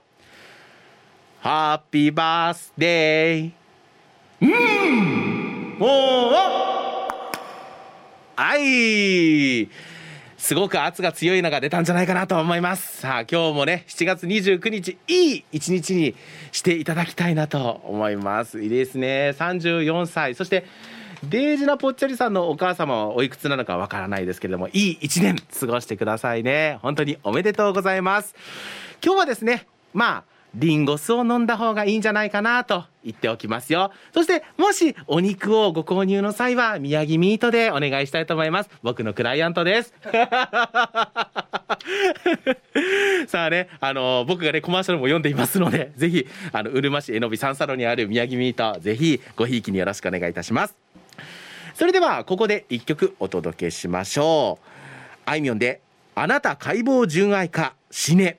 [1.40, 3.52] ハッピーバースデー
[4.40, 6.32] うんおお
[8.36, 9.68] はい。
[10.48, 13.02] すごく圧が強いのが出たんじゃないかなと思います。
[13.02, 16.14] さあ今日もね7月29日いい一日に
[16.52, 18.62] していただきたいなと思います。
[18.62, 19.34] いいですね。
[19.38, 20.34] 34歳。
[20.34, 20.64] そして
[21.22, 26.78] デージナポッチャリさんのお母様はおいくつなのかわからないですけれどもいい一年過ごしてくださいね。
[26.80, 28.34] 本当におめでとうございます。
[29.04, 33.92] 今日はですねまあリンゴ酢を飲んだ方がいいんじゃないかなと言っておきますよ。
[34.12, 38.70] そしてもしお肉をご購入の際は宮城ミートでお願いしたいと思います。
[38.82, 39.94] 僕のクライアントです。
[43.28, 50.76] さあねあの僕がねコマーシャルも読んでいますのでぜひあのうるま市えのびサンサロにある宮城ミートぜひごひいきによろしくお願いいたします。
[51.74, 54.66] それではここで一曲お届けしましょう。
[55.26, 55.80] あいみょんで
[56.14, 58.38] あなた解剖純愛か死ね。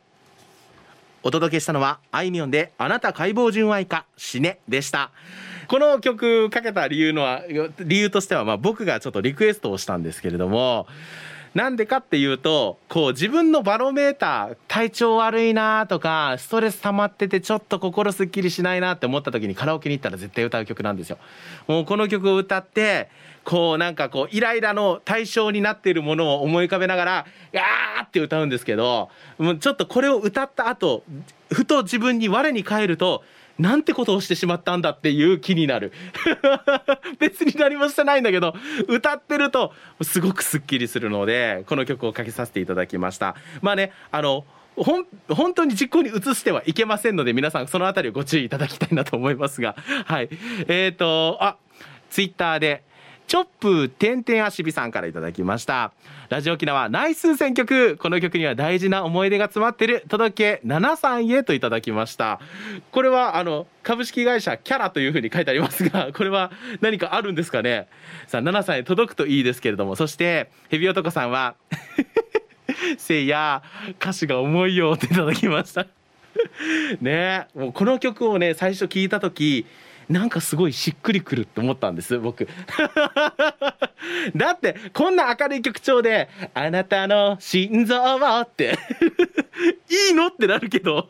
[1.24, 5.12] お届けしたのはあいみょんであなた解剖純愛か死ねでした。
[5.68, 7.44] この曲かけた理由のは
[7.80, 10.88] 理由としてはまあ僕がちょっとリクエストをしたんですけれども
[11.56, 21.18] なんでかっていうとこう自分のバロメーター体調悪いなとかストレス溜まっててちょっと心すっきりしないなって思った時にカラオケに行ったら絶対歌う曲なんですよ。
[21.68, 23.10] もうこの曲を歌って
[23.44, 29.10] こうなんかこうイライラの対象になっているものを思い浮かべながら「やー!」って歌うんですけど
[29.40, 31.04] もうちょっとこれを歌った後
[31.52, 33.24] ふと自分に我に返ると
[33.60, 35.92] なんてことをしてしまったんだっていう気になる。
[37.20, 38.56] 別に何もしてないんだけど
[38.88, 43.36] 歌ってるとすごくすっきりするのでこの曲をかけさせていただきました。
[43.62, 44.46] まあねあの
[44.78, 49.76] ほん本当に実行に移してはいけませんので皆さんその辺りをご注意いただきたいなと思いますが。
[50.06, 50.30] はい。
[50.68, 51.58] えっ、ー、とあ
[52.10, 52.84] ツイッターで
[53.30, 55.94] チョップてんてん足火さんからいただきました。
[56.30, 60.04] ラジオ沖縄ナイス選曲この曲には大事な思い出が詰まってる。
[60.10, 62.40] 届け7さんへといただきました。
[62.92, 67.88] これはあの株式会社キャラというふうに書いてありますが これは何かあるんですかね？
[68.26, 69.96] さあ7さんへ届くといいですけれども。
[69.96, 71.54] そしてヘビ男さんは
[72.98, 73.62] せいや
[74.02, 75.86] 歌詞が重いよっていただきました。
[77.00, 79.68] ねもうこの曲をね最初聞いた時
[80.10, 82.48] なんかすごいしっくりくるって思ったんです僕。
[84.36, 88.78] だってこんな明るい曲調で「あなたの心臓は」って。
[90.10, 91.08] いいのってなるけど。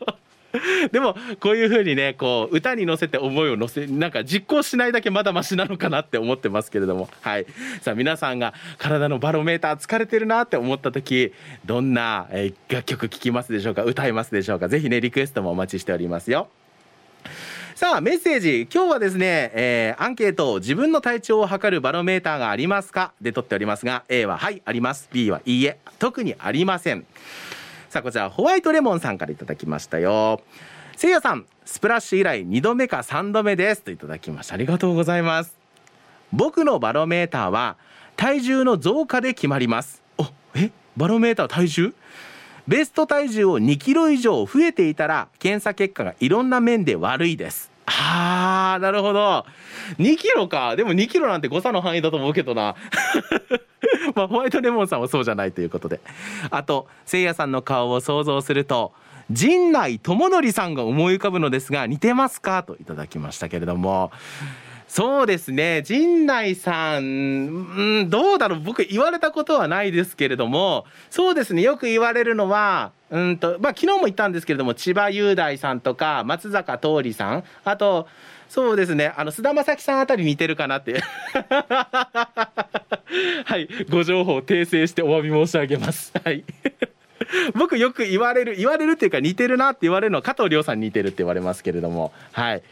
[0.92, 7.08] でもこういう風にねこう歌に乗せて思いを乗せなんか実行しないだけまだマシなのかなって思ってますけれども。
[7.20, 7.46] はい。
[7.82, 11.32] さあ皆さんが体のバロメーター疲れてるなって思った時
[11.64, 12.28] どんな
[12.68, 16.48] 楽曲聴きますでしょうか歌いますでしょうかぜひねリクエストもお待ちしておりますよ。
[17.74, 18.68] さあメッセージ。
[18.72, 23.12] 今日はですね、えー、アンケート自分の体調を測るバロメーターがありますか？
[23.22, 25.08] で取っておりますが A ははいあります。
[25.12, 27.06] B はいいえ特にありません。
[27.88, 30.42] さあこちらホワイトレモンさんからいただきましたよ。
[30.96, 33.82] せいやさんスプラッシュ以来2度目か3度目です。
[33.82, 34.54] といただきました。
[34.54, 35.56] ありがとうございます。
[36.32, 37.76] 僕のバロメーターは
[38.16, 40.02] 体重の増加で決まります。
[40.18, 40.70] おえ？
[40.98, 41.94] バロメーター体重？
[42.68, 47.70] ベスト体重を2キロ以上増えていたら検査結果がいろんな面で悪いです。
[47.86, 49.44] あーなるほど。
[49.98, 50.76] 2キロか。
[50.76, 52.76] でも2キロなんて誤差の範囲だと思うけどな。
[54.14, 56.00] まあホワイトレモンさんはそうじゃないということで。
[56.50, 58.92] あとせいやさんの顔を想像すると
[59.30, 62.62] 陣内智則さんが思い浮かぶのですが似てますか？
[62.62, 64.12] といただきましたけれども。
[64.90, 65.82] そうですね。
[65.82, 68.60] 陣内さん、うん、どうだろう。
[68.60, 70.84] 僕言われたことはないですけれども。
[71.10, 71.62] そうですね。
[71.62, 77.44] よく言われるのはうんとまあ昨日も言ったんですけれども千葉雄大さんとか松坂桃李さん。
[77.64, 78.08] あと
[78.48, 79.14] そうですね。
[79.16, 80.98] あの菅田将暉さんあたり似てるかなって
[83.44, 83.68] はい。
[83.90, 86.12] ご情報訂正してお詫び申し上げます。
[86.24, 86.42] はい。
[87.54, 92.12] 僕よく言われる言われるっていうか似てるなって言われるのは加藤亮さんに似てるって言われますけれども。
[92.32, 92.62] はい。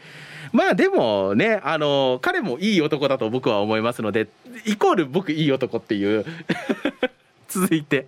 [0.51, 4.27] まあでもねあの彼もいい男だと僕は思いますので
[4.65, 6.25] イコール僕いい男っていう
[7.47, 8.07] 続いて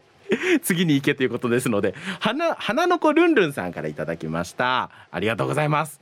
[0.62, 4.90] 次に行けということですので花花の子ルンルンさんからいただきました。
[5.12, 6.00] ありがとうございます。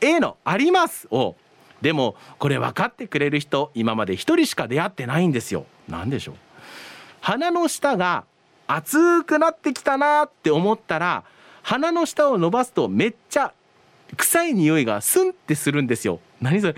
[0.00, 1.36] A のありますを
[1.82, 5.66] でもこれ分かってくれる人今まで1人しか出会ってないんですよ。
[5.88, 6.34] 何でしょう。
[7.20, 8.24] 鼻の下が
[8.66, 11.24] 熱くなってきたなって思ったら
[11.62, 13.52] 鼻の下を伸ばすとめっちゃ
[14.16, 16.20] 臭い匂いがスンってするんですよ。
[16.40, 16.74] 何それ？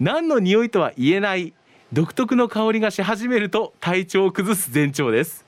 [0.00, 1.54] 何の匂いとは言えない。
[1.92, 5.46] 独特の香りがし始めると体調を崩す前兆です。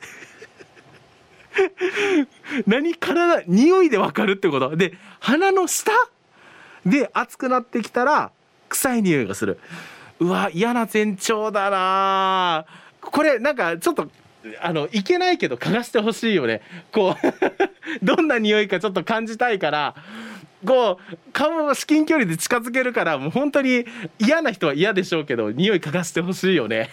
[2.66, 4.76] 何体匂いでわかるってこと？
[4.76, 5.92] で鼻の下？
[6.86, 8.30] で熱くなってきたら
[8.70, 9.58] 臭い匂いがする。
[10.18, 12.64] うわ嫌な前兆だな。
[13.02, 14.08] これなんかちょっと
[14.62, 16.62] あのいけないけど嗅がしてほしいよね。
[16.92, 17.24] こう
[18.04, 19.94] どんな匂いかちょっと感じたいから。
[20.64, 23.84] こう顔を至近距離で近づけるからもう本当に
[24.18, 26.90] 嫌な人は嫌でしょうけど匂い嗅がしてほしいよね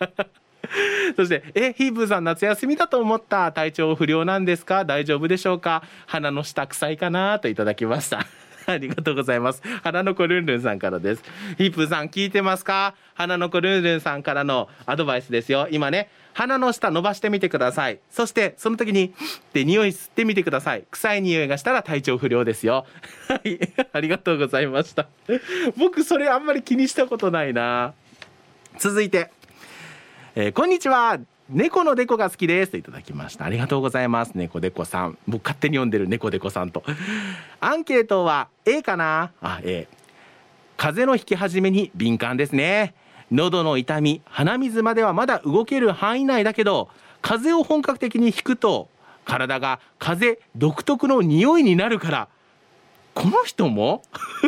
[1.16, 4.84] そして「えヒープーさん夏休みだと思った体調不良なんですか？
[4.84, 5.82] 大丈夫でしょうか？
[6.06, 8.26] 鼻の下臭いかな?」といただきました。
[8.66, 9.62] ありがとうございます。
[9.82, 11.24] 花の子ルンルンさんからです。
[11.58, 12.94] ヒープーさん聞いてますか？
[13.14, 15.66] 花の子ルンルンさんからのアドバイスですよ。
[15.72, 17.98] 今ね、鼻の下伸ばしてみてください。
[18.10, 19.12] そしてその時に
[19.52, 20.84] で匂い吸ってみてください。
[20.90, 22.86] 臭い匂いがしたら体調不良ですよ。
[23.28, 23.58] はい、
[23.92, 25.08] ありがとうございました。
[25.76, 27.94] 僕それあんまり気にしたことないな。
[28.78, 29.30] 続いて。
[30.36, 36.84] えー、こんにちは猫のデコが好きですといただきましたありがとうございます猫デコさん僕勝手に読んでる猫デコさんと
[37.58, 39.32] アンケートは A かな？
[39.42, 39.88] あ A
[40.76, 42.94] 風邪の引き始めに敏感ですね
[43.30, 46.88] 喉の痛み鼻水まではまだ動ける範囲内だけど
[47.22, 48.88] 風邪を本格的に引くと
[49.24, 52.28] 体が風独特の匂いになるから
[53.14, 54.02] この人も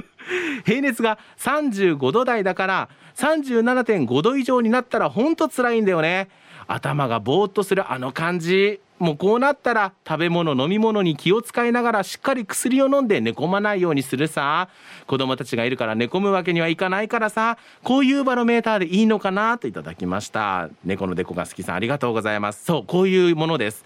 [0.65, 6.29] 平熱が35度台だから37.5度以上になったらほんと辛いんだよね。
[6.69, 8.81] 頭がぼーっとするあの感じ。
[8.99, 14.69] もうこうなったら食べ物飲み物に気を使いながらしっかり薬を飲んで寝込まないようにするさ。
[15.09, 17.59] 子供たちがいるから寝込むわけにはいかないからさ。
[17.83, 19.59] こういうバロメーターでいいのかな？
[19.59, 20.69] といただきました。
[20.85, 22.65] 猫のデコが好きさんありがとうございます。
[22.65, 23.85] そうこういうものです。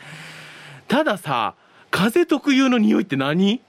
[0.86, 1.54] たださ
[1.90, 3.62] 風特有の匂いって何？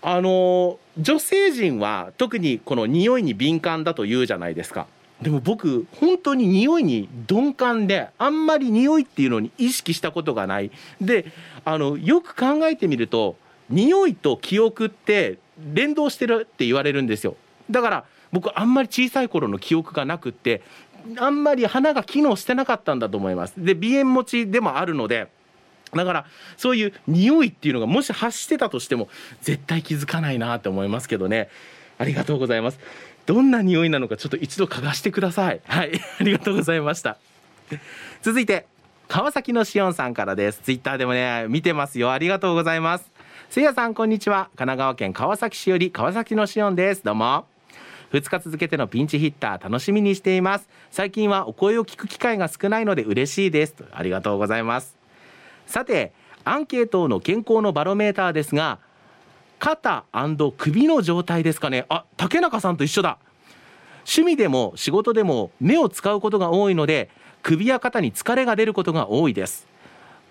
[0.00, 4.86] あの女性陣は特にこの匂いに敏感だと言うじゃないですか。
[5.22, 10.70] でも僕本当に匂いに鈍感であんまり匂いっていうのに意識したことがない。
[11.00, 11.26] で
[11.64, 13.36] あのよく考えてみると
[13.70, 15.38] 匂いと記憶って
[15.72, 17.36] 連動してるって言われるんですよ。
[17.70, 20.62] だから僕あんまり小さい頃の記憶がなくって
[21.18, 23.54] あんまり鼻が機能してなかったんだと思います。
[23.56, 25.28] で鼻炎持ちでもあるので
[25.94, 29.08] だからそういう匂いっていうのがもし発してたとしても
[29.42, 31.48] 絶対気づかないなって思いますけどね。
[31.96, 32.80] ありがとうございます。
[33.26, 35.60] どんな匂いなのかちょっと一度嗅がしてください。
[35.66, 35.92] はい。
[36.20, 37.16] ありがとうございました。
[38.22, 38.66] 続いて
[39.08, 40.60] 川崎のしおんさんからです。
[40.60, 42.12] ツイッターでもね見てますよ。
[42.12, 43.10] ありがとうございます。
[43.48, 44.50] せいやさんこんにちは。
[44.56, 47.04] 神奈川県川崎市より川崎のしおんです。
[47.04, 47.46] どうも。
[48.12, 50.68] 2日続けてのピンチヒッター楽しみにしています。
[50.90, 53.74] 最近はお声を聞く機会が少ないので嬉しいです。
[53.92, 54.96] ありがとうございます。
[55.66, 56.12] さて
[56.44, 58.78] アンケートの健康のバロメーターですが
[59.58, 60.04] 肩
[60.56, 61.86] 首の状態ですかね。
[61.88, 63.18] あ竹中さんと一緒だ。
[64.06, 67.08] 趣味でも仕事でも目を使うことが多いので
[67.42, 69.66] 首や肩に疲れが出ることが多いです。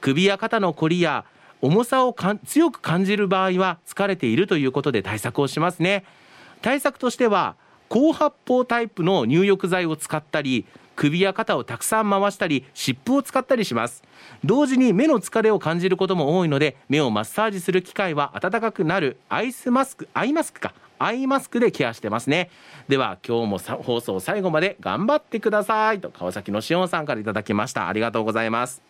[0.01, 1.25] 首や肩のこりや
[1.61, 2.15] 重さを
[2.45, 6.03] 強く感じる場合は疲れているということで対策をしますね。
[6.61, 7.55] 対策としては
[7.89, 10.65] 高発泡タイプの入浴剤を使ったり
[10.95, 14.03] 首や肩をたくさん回したり湿布を使ったりします。
[14.43, 19.17] 同時に目の疲れを感じることも多いので目をマッサージする機会は暖かくなる。
[19.29, 20.73] アイスマスクアイマスクか。
[20.99, 22.49] アイマスクでケアしてますね。
[22.87, 25.99] では今日も放送最後まで頑張ってください。
[25.99, 27.87] と川崎のしおんさんからいただきました。
[27.87, 28.81] ありがとうございます。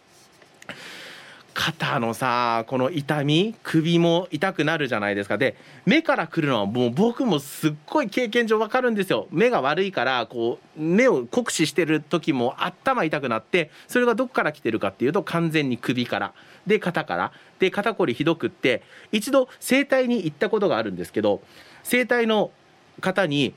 [1.54, 5.38] 肩のさこの痛み首も痛くなるじゃないですか。
[5.38, 9.28] で目からくるのはもう僕もすっごい経験上わかるんですよ。
[9.32, 16.34] 目が悪いからこう目を酷使してる時も頭痛くなってそれがどこから来てるかっていうと完全に首から。
[16.66, 17.32] で肩から。
[17.60, 18.82] で肩こりひどくって
[19.12, 21.42] 一度整体に行ったことがあるんですけど
[21.84, 22.52] 整体の
[23.00, 23.54] 方に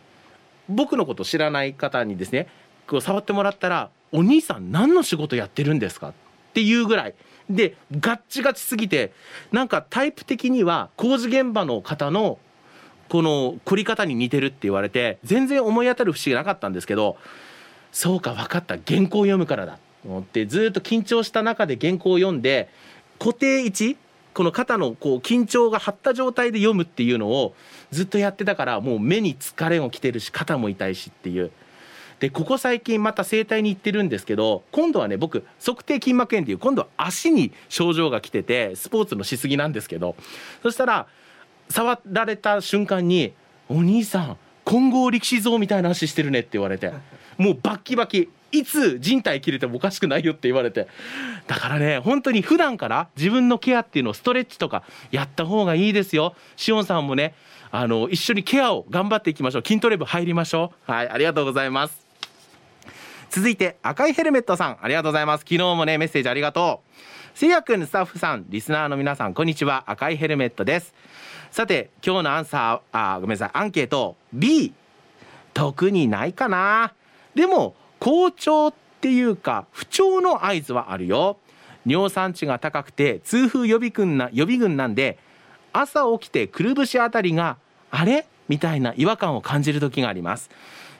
[0.68, 2.46] 僕のこと知らない方にですね
[2.86, 6.12] こう触ってもらったら「お兄さん何の仕事やってるんですか?」
[6.56, 7.14] ていうぐらい。
[7.50, 9.12] でガッチガチすぎて
[9.52, 12.38] なんかタイプ的には工事現場の方の
[13.08, 17.18] この凝り方に似てるって言われて全然思い当たる節がなかったんですけど
[17.92, 18.76] そうか分かった。
[18.84, 19.78] 原稿を読むからだ。
[20.02, 22.70] と思ってずっと緊張した中で原稿を読んで
[23.18, 23.98] 固定位置
[24.32, 27.54] この肩のこう緊張が張った状態で読むっていうのを
[27.90, 31.50] ずっとやってたからもう目に疲れもきてるし肩も痛いしっていう。
[32.20, 40.16] でここ最近また整体に行ってるんですけど今度はね僕測定筋膜炎っていう今度は足に症状が来ててスポーツのしすぎなんですけど
[40.62, 41.06] そしたら
[41.68, 43.32] 触られた瞬間に
[43.68, 46.92] 「お兄さん混合力士像みたいな足してるね」って言われて
[47.36, 50.88] もうバッキバキいつ人体切れてもおかしくないよって言われて。
[51.46, 56.34] だからね本当に普段から自分のケアっていうのをストレッチとかやった方がいいですよ。
[56.56, 57.34] しおんさんもね
[57.70, 59.62] あの一緒にケアを頑張っていきましょう。
[59.66, 60.90] 筋トレ部入りましょう。
[60.90, 62.05] はいありがとうございます。
[63.30, 65.40] 続いて赤いヘルメットさんありがとうございます。
[65.40, 66.98] 昨日もねメッセージありがとう。
[67.34, 69.84] せいやくんスタッフさんリスナーの皆さんこんにちは。
[69.86, 70.94] 赤いヘルメットです。
[71.50, 73.50] さて今日のアンサーあごめんなさい。
[73.52, 74.16] アンケート。
[74.32, 74.72] B
[75.52, 76.94] 特にないかな。
[77.34, 81.38] でも好調っていうか不調の合図はあるよ。
[81.84, 85.18] 尿酸値が高くて痛風予備軍な予備軍なんで
[85.72, 87.58] 朝起きてくるぶしあたりが
[87.90, 88.26] あれ？
[88.48, 90.50] みたいな違和感を感じる時があります。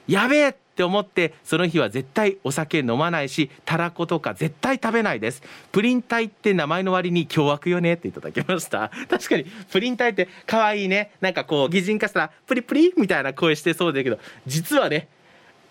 [0.07, 5.41] やべえって思ってその日は絶対お酒飲まないしたらことか絶対食べないです。
[5.71, 8.91] プリン体って名前の割に凶悪よねっていただきました。
[9.09, 11.13] 確かにプリン体って可愛いね。
[11.19, 15.07] なんかこう擬人化したらプリプリみたいな声してそうだけど実はね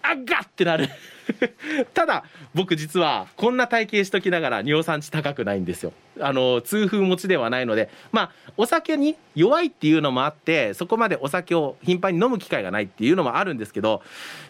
[0.08, 0.88] あっがってなる。
[1.94, 5.92] ただ僕実はこんな体型しときながら尿酸値高くないんですよ。
[6.18, 14.02] あの痛風持ちではないのでまあお酒に弱いっていうのもあってそこまでお酒を頻繁に飲む機会がないっていうのもあるんですけど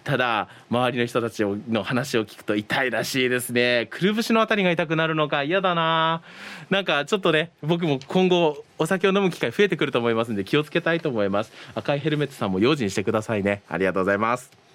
[0.04, 3.88] ただ周りの人たちの話を聞くと痛いらしいですね。
[3.90, 6.22] くるぶしのあたりが痛くなるのか嫌だな。
[6.70, 11.52] なんかちょっとね僕も今後お酒を飲む機会増えてくると思いますんで気をつけたいと思います。
[11.74, 13.62] 赤いヘルメットさんも用心してくださいね。
[13.68, 14.65] ありがとうございます。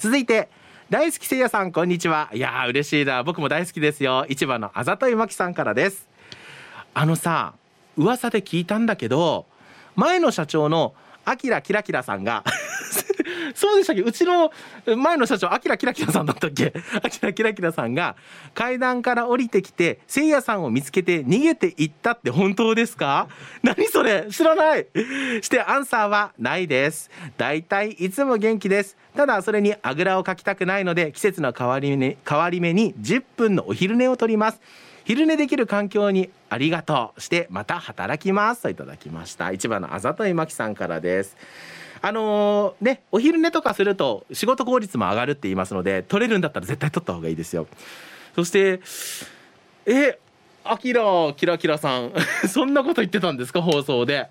[0.00, 0.48] 続いて
[0.88, 2.30] 大好きせいやさんこんにちは。
[2.32, 3.22] いや嬉しいな。
[3.22, 4.24] 僕も大好きですよ。
[4.30, 6.08] 市場のあざといまきさんからです。
[6.94, 7.52] あのさ
[7.98, 9.44] 噂で聞いたんだけど
[9.96, 10.94] 前の社長の
[11.26, 12.44] あきらキラキラさんが
[13.54, 14.02] そうでしたっけ？
[14.02, 14.52] うちの
[14.96, 16.72] 前の社長あきらきらきらさんだったっけ？
[17.02, 18.16] あきらきらきらさんが
[18.54, 23.28] 階段から降りてきてせいやさんを見つけて逃げていったって本当ですか？
[23.62, 24.26] 何それ？
[24.30, 24.86] 知らない。
[25.42, 27.10] してアンサーはないです。
[27.36, 28.96] だいたいいつも元気です。
[29.16, 34.60] ただそれにあぐらをかきたくないので季節の変わり目変わり目に10分のお昼寝をとります。
[35.04, 37.20] 昼寝できる環境にありがとう。
[37.20, 38.62] してまた働きます。
[38.62, 39.50] といただきました。
[39.50, 41.36] 一番のあざといまきさんからです。
[42.02, 47.66] あのー、ねお昼寝とかすると仕事効率も上がるって言いますので取れるんだったら絶対取った方がいいですよ。
[48.34, 48.80] そして
[49.86, 50.18] え
[50.64, 51.02] あきら
[51.36, 52.12] キラキラさん。
[52.48, 53.60] そんなこと言ってたんですか？
[53.62, 54.28] 放送で。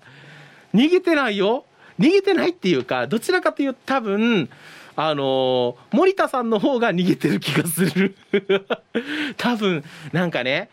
[0.74, 1.64] 逃げてないよ。
[1.98, 4.48] 逃げてないっていうかどちらかというと多分
[4.96, 8.16] あのー、森田さんの方が逃げてる気がする。
[9.36, 10.70] 多分なんかね。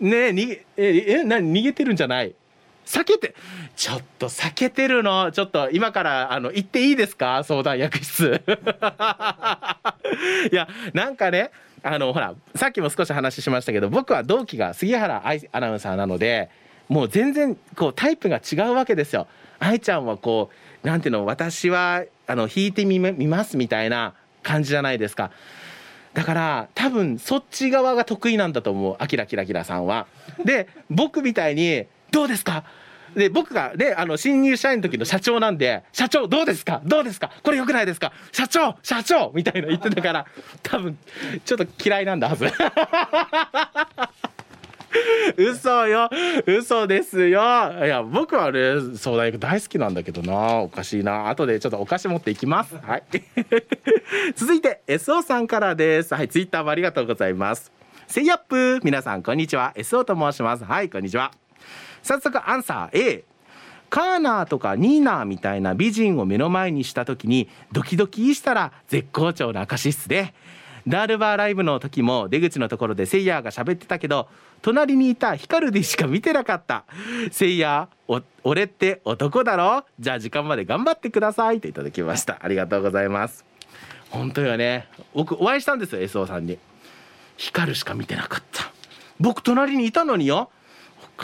[0.00, 1.52] ねにええ何？
[1.52, 2.34] 逃げてるんじゃない。
[2.86, 3.34] 避けて
[3.76, 7.42] ちょっと避けてるのちょっと今からあの行っていいですか？
[7.44, 8.42] 相談役室
[10.50, 11.50] いやなんかね
[11.82, 16.50] あのほらさっきも少し話しましたけど僕は同期が杉原愛アナウンサーなので
[16.88, 19.28] もう全然こうタイプが違うわけですよ。
[19.60, 20.50] 愛ちゃんはこ
[20.82, 25.30] うなんていうの私はあの弾いてみますみたいな感じじゃないですか。
[26.14, 30.06] だから多分そっち側が得意なんだと思うあきらきらきらさんは。
[30.44, 32.64] で僕みたいに「どうですか？
[33.16, 36.80] で僕がねあの新入社員の時の社長なんで「社長どうですか？
[36.84, 37.30] どうですか？
[37.42, 38.12] これ良くないですか？
[38.30, 40.26] 社長社長!」みたいな言ってたから
[40.62, 40.96] 多分
[41.44, 42.46] ちょっと嫌いなんだはず。
[45.36, 46.10] 嘘よ。
[46.46, 47.40] 嘘ですよ。
[47.84, 50.58] いや僕はね相談役大好きなんだけどな。
[50.58, 51.28] おかしいな。
[51.30, 52.76] 後でちょっとお菓子持っていきます。
[52.76, 53.02] はい。
[54.34, 56.14] 続いて SO さんからです。
[56.14, 57.72] はいツイッターもありがとうございます。
[58.08, 59.72] セイアップ皆さんこんにちは。
[59.76, 60.64] SO と申します。
[60.64, 61.30] はいこんにちは
[62.02, 63.24] 早速アンサー A
[63.88, 70.32] カーナーとかニーナーみたいな美人を目の前にした時にドキドキしたら絶好調な証室で
[70.86, 74.28] ダールバーライブの時も出口のところでセイヤーが喋ってたけど
[74.62, 76.84] 隣にいたヒカルでしか見てなかった。
[77.32, 79.84] セイヤー俺って男だろ？
[79.98, 82.38] じゃあ時間まで頑張ってくださいといただきました。
[82.40, 83.44] ありがとうございます。
[84.10, 84.86] 本当よね。
[85.14, 86.58] 僕お会いしたんですよ SO さんに。
[87.36, 88.70] ヒカルしか見てなかった。
[89.18, 90.50] 僕隣にいたのによ。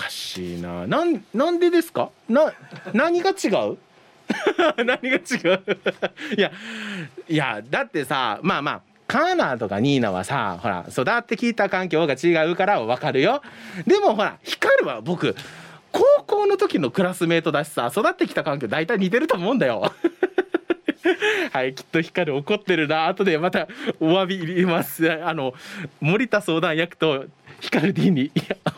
[0.03, 0.86] かしいな。
[0.86, 2.11] なんなんでですか？
[2.28, 2.53] な
[2.92, 3.78] 何が違う？
[4.84, 5.20] 何が違
[5.55, 5.61] う？
[6.36, 6.53] いや
[7.28, 13.40] いやだってさまあまあカーナーとかニーナはさほら育ってきた環境が違うから分かるよ。
[13.86, 15.34] でもほら光は僕
[15.92, 19.92] 高校の時のクラスメートだしさ育ってきた環境大体似てると思うんだよ。
[21.53, 23.07] はいきっと光怒ってるな。
[23.07, 23.68] 後でまた
[24.01, 25.11] お詫び入れます。
[25.22, 25.55] あの
[26.01, 27.26] 森田相談役と
[27.61, 28.31] 光 D に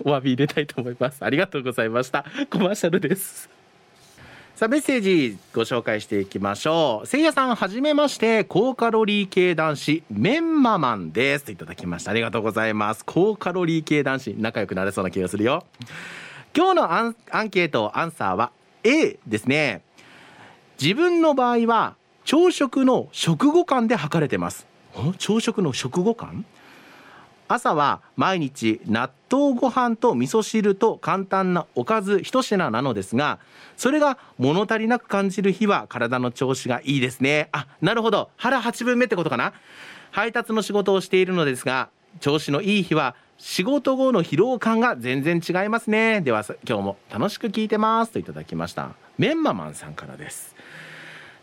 [0.04, 1.24] お詫び入れたいと思います。
[1.24, 2.24] ありがとうございました。
[2.50, 3.50] コマーシャルです。
[4.56, 7.06] さあメッセージご紹介していきましょう。
[7.06, 8.42] せいやさんはじめまして。
[8.42, 11.44] 高カロリー系男子メンママンです。
[11.44, 12.10] といただきました。
[12.10, 13.04] ありがとうございます。
[13.04, 15.64] 高カロリー系男子仲良くなれそうな気がするよ。
[16.56, 18.50] 今日のアンアンケートアンサーは
[18.82, 19.82] A ですね。
[20.80, 24.66] 自分の場合は朝食の食後感で測れてます。
[25.18, 26.44] 朝食の食後感？
[27.48, 33.38] 朝は毎日納豆ご飯と味噌汁と簡単なおかず一品なのですが
[33.76, 37.48] それが物足りなく感じる日は体の調子がいいですね。
[37.52, 38.28] あなるほど。
[38.36, 39.52] 腹8分目ってことかな。
[40.10, 41.88] 配達の仕事をしているのですが
[42.20, 46.20] 調子のいい日は仕事後の疲労感が全然違いますね。
[46.20, 48.12] では今日も楽しく聞いてます。
[48.12, 48.90] といただきました。
[49.16, 50.54] メンママンさんからです。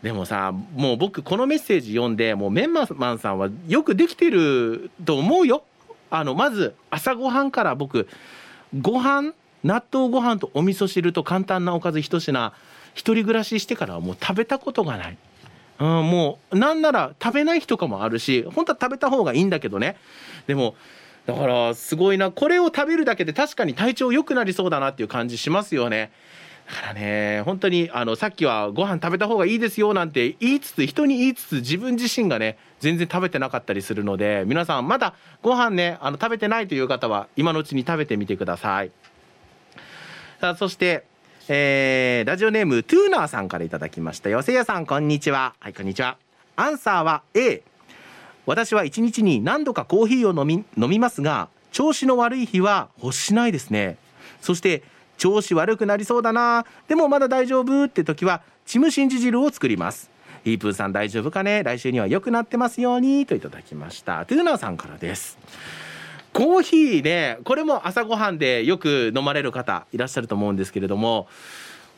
[0.03, 5.64] でもさもう僕このメッセージ読んでもうメンママンさんはよくできてると思うよ。
[6.10, 8.08] あのまず朝ごはんから僕
[8.80, 9.34] ご飯
[9.64, 12.53] 納豆ご飯とお味噌汁と簡単なおかず一品
[12.93, 15.18] 一人暮らししてからはもう食べたことがない。
[15.80, 19.97] うん、もうなんなら食べない日とかもあるし本当は食べた方がいいんだけどね
[20.47, 20.76] でも
[21.26, 26.12] だからすごいなこれを食べるだけで確かに体調良くなりそうだなっていう感じしますよね。
[26.68, 38.92] だからね本当にあのさっきはご飯食べた方がいいですよなんて言いつつ人に言いつつ自分自身がね全然食べてなかったりするので皆さんまだご飯ねあの食べてないという方は今のうちに食べてみてください。
[40.40, 41.04] さあそして
[41.48, 44.44] えー、ラジオネームトゥーナーさんからいただきましたよ。
[44.44, 45.56] せやさんこんにちは。
[45.60, 46.18] はいこんにちは。
[46.56, 47.64] アンサーは A
[48.46, 53.98] 私は一日に何度かコーヒーを飲み飲みますが調子の悪い日は欲しないですね。
[54.42, 54.84] そして
[55.18, 56.68] 調子悪くなりそうだな。
[56.88, 60.14] でもまだ大丈夫って時はチムシンジ汁を作ります。
[60.46, 61.64] イープーさん大丈夫かね？
[61.64, 64.26] 来週には良くなってますようにといただきました。
[64.26, 65.38] トゥーナーさんからです。
[66.34, 71.28] コーヒーねこれも朝ごはんでよく飲まれる方いらっしゃると思うんですけれども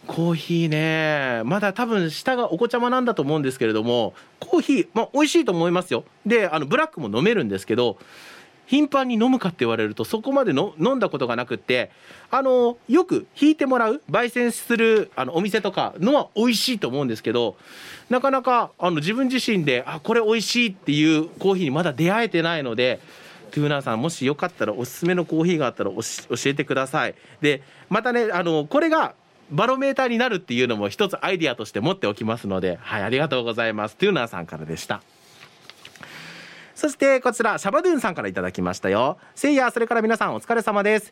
[0.06, 6.04] コーヒーねまだ多分下がお子ちゃまなんだと思うんですけれどもコーヒー、まあ、美味しいと思いますよ。
[6.26, 7.98] であのブラックも飲めるんですけど
[8.68, 11.89] 頻繁に飲むかって言われるとそこまでの飲んだことがなくって
[12.30, 17.57] あのよく引いてもらう焙煎するあのお店とかのは美味しいと思うんですけど
[18.09, 22.99] なかなかあの自分自身であこれ美味しいっていうコーヒーにまだ出会えてないので
[23.51, 26.01] トゥーナーさんもしよかったらおすすめのコーヒーがあったら教
[26.45, 27.15] えてください。
[27.41, 29.15] でまたねあのこれが
[29.49, 33.95] バロメーターになるっていうのも一つアイディアとして持っておきますのではいありがとうございます。
[33.95, 35.01] トゥーナーさんからでした。
[36.78, 39.17] そしてこちらシャバドゥンさんからいただきましたよ。
[39.34, 41.11] せいやそれから皆さんお疲れ様です、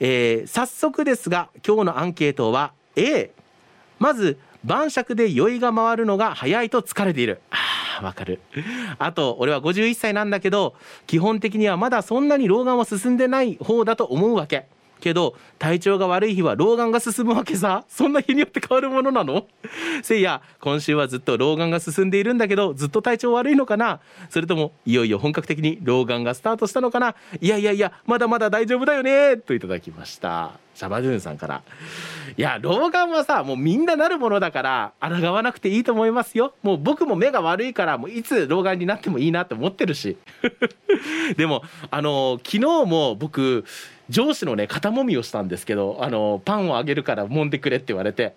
[0.00, 3.30] えー、早速ですが今日のアンケートは A
[3.98, 7.38] まず晩酌で酔いが回るのが早いと疲れている。
[7.50, 8.40] あわかる。
[8.98, 10.74] あと俺は51歳なんだけど
[11.06, 14.68] 基本的にはまだそんなに老眼は進んでない方だと思うわけ。
[15.00, 17.84] けど体調が悪い日は老眼が進むわけさ。
[17.88, 19.46] そんな日によって変わるものなの？
[20.02, 24.00] せいや今週はずっと老眼が進んでいるんだけどずっと体調悪いのかな？
[24.30, 27.14] それともいよいよ本格的に老眼がスタートしたのかな？
[27.40, 29.36] いやいやいやまだまだ大丈夫だよね？
[29.36, 30.52] といただきました。
[30.78, 31.62] シャバドゥンさんから。
[32.36, 36.54] いや老眼はさもうみんななるものだから抗わなくていいと思いますよ。
[36.62, 40.16] もう僕も目が悪いからもういつ老眼になってもいいなって思ってるし。
[41.36, 43.64] でもあの昨日も僕
[44.08, 48.36] 上司のね肩もみをしたんですけどあのパンをあげるから揉んでくれって言われて。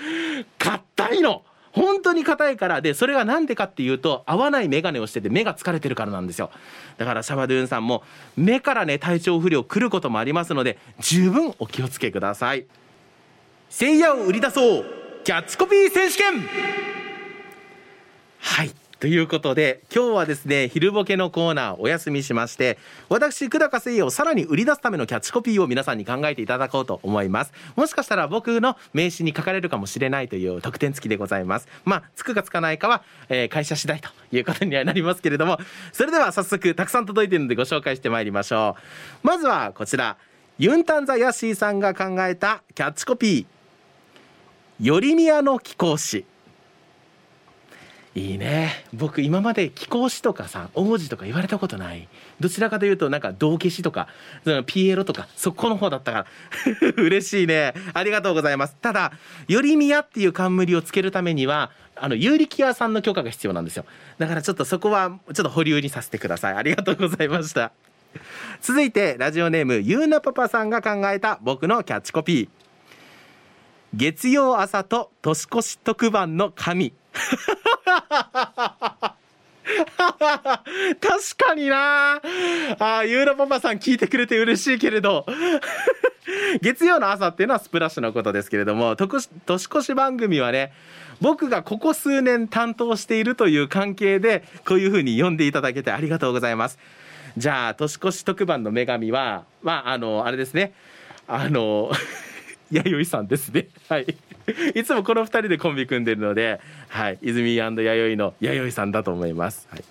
[0.58, 1.42] 硬いの！
[1.74, 6.50] 本当に硬いからでそれが何でかっていうと合わない眼鏡をしてて目が疲れてるからなんですよ。
[6.98, 8.04] だからシャバドゥンさんも
[8.36, 12.66] 目からね体調不良来ることもありますので十分お気をつけください。
[13.68, 14.84] せいやを売り出そう。
[15.24, 16.48] キャッチコピー選手権。
[18.38, 18.70] はい。
[19.00, 22.78] ということで今日はですね昼ボケのコーナーお休みしまして
[23.08, 27.52] 私久高誠也をさらに売り出すためのキャッチコピーを皆さんに考えていただこうと思います。
[27.76, 31.68] もしかしたら僕の名刺に書かれるかもしれないという特典付きでございます。
[31.84, 35.58] まあつくかつかないかは、えー、会社次第ということにはなりますけれども
[35.92, 38.76] それでは早速たくさん届いているのでご紹介してまいりましょ
[39.22, 39.26] う。
[39.26, 40.16] まずはこちら。
[40.56, 44.86] ユンタンザヤシーさんが考えたキャッチコピー。
[44.86, 46.24] よりみやの貴公子。
[48.14, 48.84] いいね。
[48.92, 52.08] 僕今まで貴公子とかさ王子とか言われたことない。
[52.38, 54.06] どちらかというとなんか道化師とか
[54.66, 56.26] ピエロとかそこの方だったから。
[56.96, 57.74] 嬉しいね。
[57.92, 58.76] ありがとうございます。
[58.80, 59.12] ただ
[59.48, 63.84] より宮っていう冠をつけるためにはあの有力屋さんの許可が必要なんですよ。
[64.18, 66.54] だからちょっとそこはちょっと保留にさせてください。
[66.54, 67.72] ありがとうございました。
[68.60, 72.48] 続いてラジオネームゆうなパパさんが考えた僕のキャッチコピー。
[73.92, 76.92] 月曜朝と年越し特番の神。
[79.64, 82.20] 確かにな。
[82.78, 85.26] あユーロパパさん聞いてくれて嬉しいけれど。
[86.60, 89.28] 月曜の朝っていうのはスプラッシュのことですけれども年
[89.64, 90.72] 越し番組はね
[91.20, 96.78] 僕がここ数年担当しているという関係でこういうふうに呼んでいただけてありがとうございます。
[97.36, 100.72] じゃあ年越し特番の女神はまああのあれですね。
[101.26, 101.90] あの
[102.70, 103.68] 弥生さんですね。
[103.88, 104.06] はい。
[104.74, 109.84] いつもこの2人でコンビ組んでるので、はい、泉弥生の弥生さんだと思います、はい、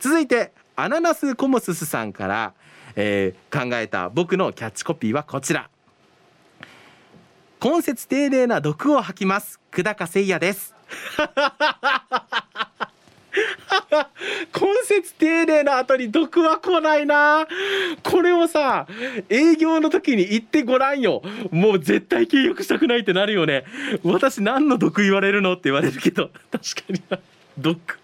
[0.00, 2.52] 続いてアナナスコモススさんから、
[2.96, 5.68] えー、考えた僕のキャッチコピーはこちら。
[7.60, 10.74] 今節丁寧な毒を吐きます久高誠也です。
[14.52, 17.46] 今節丁寧な後に毒は来ないな。
[18.02, 18.86] これをさ
[19.28, 21.22] 営業の時に言ってごらんよ。
[21.50, 23.64] もう絶対契約したくないってなるよね。
[24.04, 26.30] 私何の毒言われるのって言われるけど。
[26.52, 27.18] 確かにな。
[27.58, 27.98] 毒。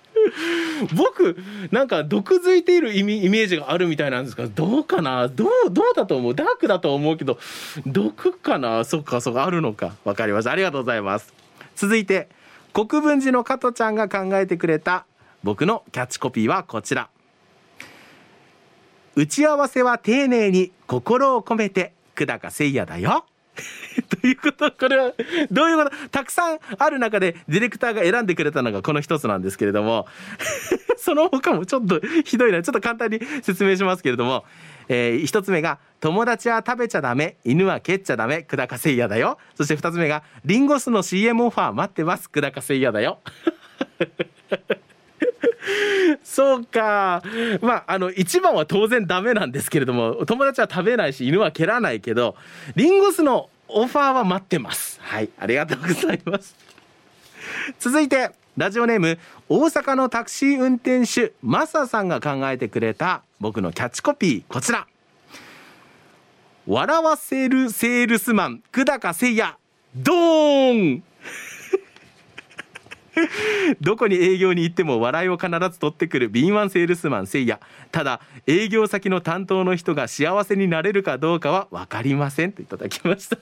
[0.94, 1.38] 僕
[1.70, 5.28] なんか毒づいているイメージがあるみたいなんですがどうかな？
[5.28, 6.34] どうどうだと思う？
[6.34, 7.38] ダークだと思うけど
[7.86, 8.84] 毒かな？
[8.84, 9.94] そっかそっかあるのか。
[10.04, 10.52] 分かりました。
[10.52, 11.32] ありがとうございます。
[11.74, 12.28] 続いて
[12.74, 15.06] 国分寺の加トちゃんが考えてくれた
[15.42, 17.08] 僕のキャッチコピーはこちら。
[19.16, 23.24] 打ち合わせは丁寧に心を込めて久高誠也だよ。
[24.20, 24.70] ということ。
[24.72, 25.12] これは
[25.50, 30.06] どういうことたくさんある中でディレクターが選んでくれたのがこの一つなんですけれども。
[30.98, 32.62] その他もちょっとひどいな。
[32.62, 34.44] ちょっと簡単に説明しますけれども、
[34.88, 37.36] えー、一つ目が友達は食べちゃダメ。
[37.44, 38.42] 犬は蹴っちゃダメ。
[38.42, 39.38] 久高誠也だよ。
[39.54, 42.28] そして二つ目がリンゴ酢の CM オファー待ってます。
[42.28, 43.20] 久高誠也だよ。
[46.22, 47.22] そうか。
[47.60, 52.36] まああの一番は当然ダメなんですけれども友達は食べないし犬は蹴らないけど
[52.76, 54.98] リンゴ酢のオファーは待ってます。
[55.00, 55.30] はい。
[55.38, 56.54] ありがとうございます。
[57.78, 59.18] 続いてラジオネーム
[59.48, 64.86] 大阪のタクシー運転手マサさんが考えてくれた僕のキャッチコピーこちら。
[66.66, 69.56] 笑わせるセールスマン久高誠也
[69.96, 71.02] ドーン
[73.80, 77.60] どこに営業に行っても笑いを必ず取ってくる敏腕セールスマンせいや。
[77.92, 83.38] ただ営業先の担当の人が幸せになれるかどうかは分かりませんといただきました。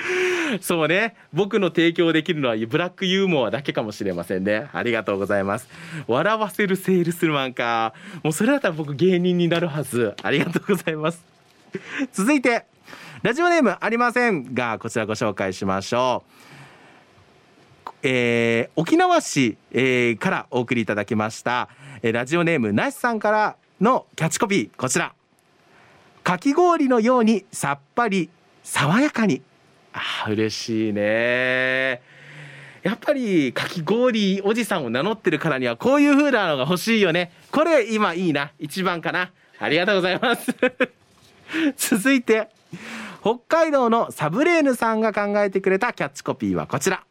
[0.60, 1.16] そうね。
[1.32, 4.68] 僕の提供できるのはブラックユーモアだけかもしれませんね。
[4.72, 5.68] ありがとうございます。
[6.06, 7.94] 笑わせるセールスマンか。
[8.22, 10.14] もうそれだったら僕芸人になるはず。
[10.22, 11.24] ありがとうございます。
[12.12, 12.66] 続いて
[13.22, 16.35] ラジオネームありませんがこちらご紹介しましょう。
[18.08, 21.68] えー、沖縄市、えー、からお送りいただきました、
[22.02, 25.12] えー、ラジオネームなしさんからのキャッチコピーこちら。
[26.22, 28.30] かき氷のようにさっぱり
[28.62, 29.42] 爽やかに。
[29.92, 32.00] あ嬉しいね。
[32.84, 37.32] やっぱりかき氷おじさんを名乗ってるからにはこういう風なのが欲しいよね。
[37.50, 38.52] これ今いいな。
[38.60, 39.32] 一番かな。
[39.58, 40.54] ありがとうございます。
[41.76, 42.50] 続いて
[43.20, 47.02] 北海道のサブレーヌさんが考えてくれたキャッチコピーはこちら。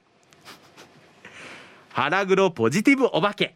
[1.95, 3.55] 腹黒ポジティブお化け。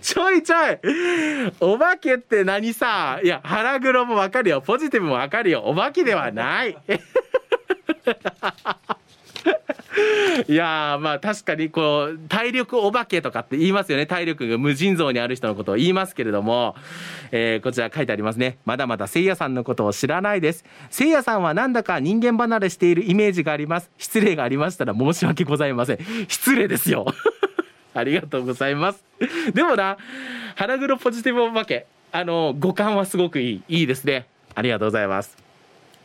[0.00, 0.78] ちょいちょい。
[1.58, 3.18] お化けって何さ？
[3.24, 4.60] いや腹黒もわかるよ。
[4.60, 5.64] ポジティブもわかるよ。
[5.66, 6.78] お化けではない
[10.48, 14.06] いやまあ確かにこう体力お化けとかって言いますよね。
[14.06, 16.74] 体力が無尽蔵にある人のことを言いますけれども、
[17.30, 18.58] えー、こちら書いてありますね。
[18.64, 20.64] まだまだせいやさんのことを知らないです。
[20.90, 23.90] せいやさんはなんだか人間離れしているイメージがあります。
[23.98, 25.98] 失礼がありましたら申し訳ございません。
[26.28, 27.06] 失礼ですよ。
[27.94, 29.04] ありがとうございます。
[29.52, 29.98] でもな
[30.56, 31.86] 腹黒ポジティブお化け。
[32.14, 33.62] あの五感はすごくいい。
[33.68, 34.26] いいですね。
[34.54, 35.36] ありがとうございます。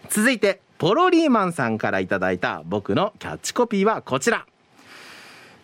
[0.09, 4.45] 続いてポロリーマンさんから頂いた僕のキャッチコピーはこちら。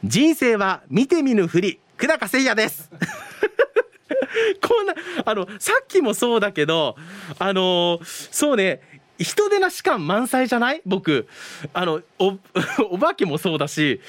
[0.03, 2.89] 人生は見て見ぬふり久高誠也です。
[4.67, 4.93] こんな
[5.23, 6.95] あのさっきもそうだけど
[7.37, 8.81] あのそうね
[9.19, 10.81] 人でなし感満載じゃない？
[10.85, 11.27] 僕
[11.73, 12.37] あのお
[12.91, 14.01] お化けもそうだし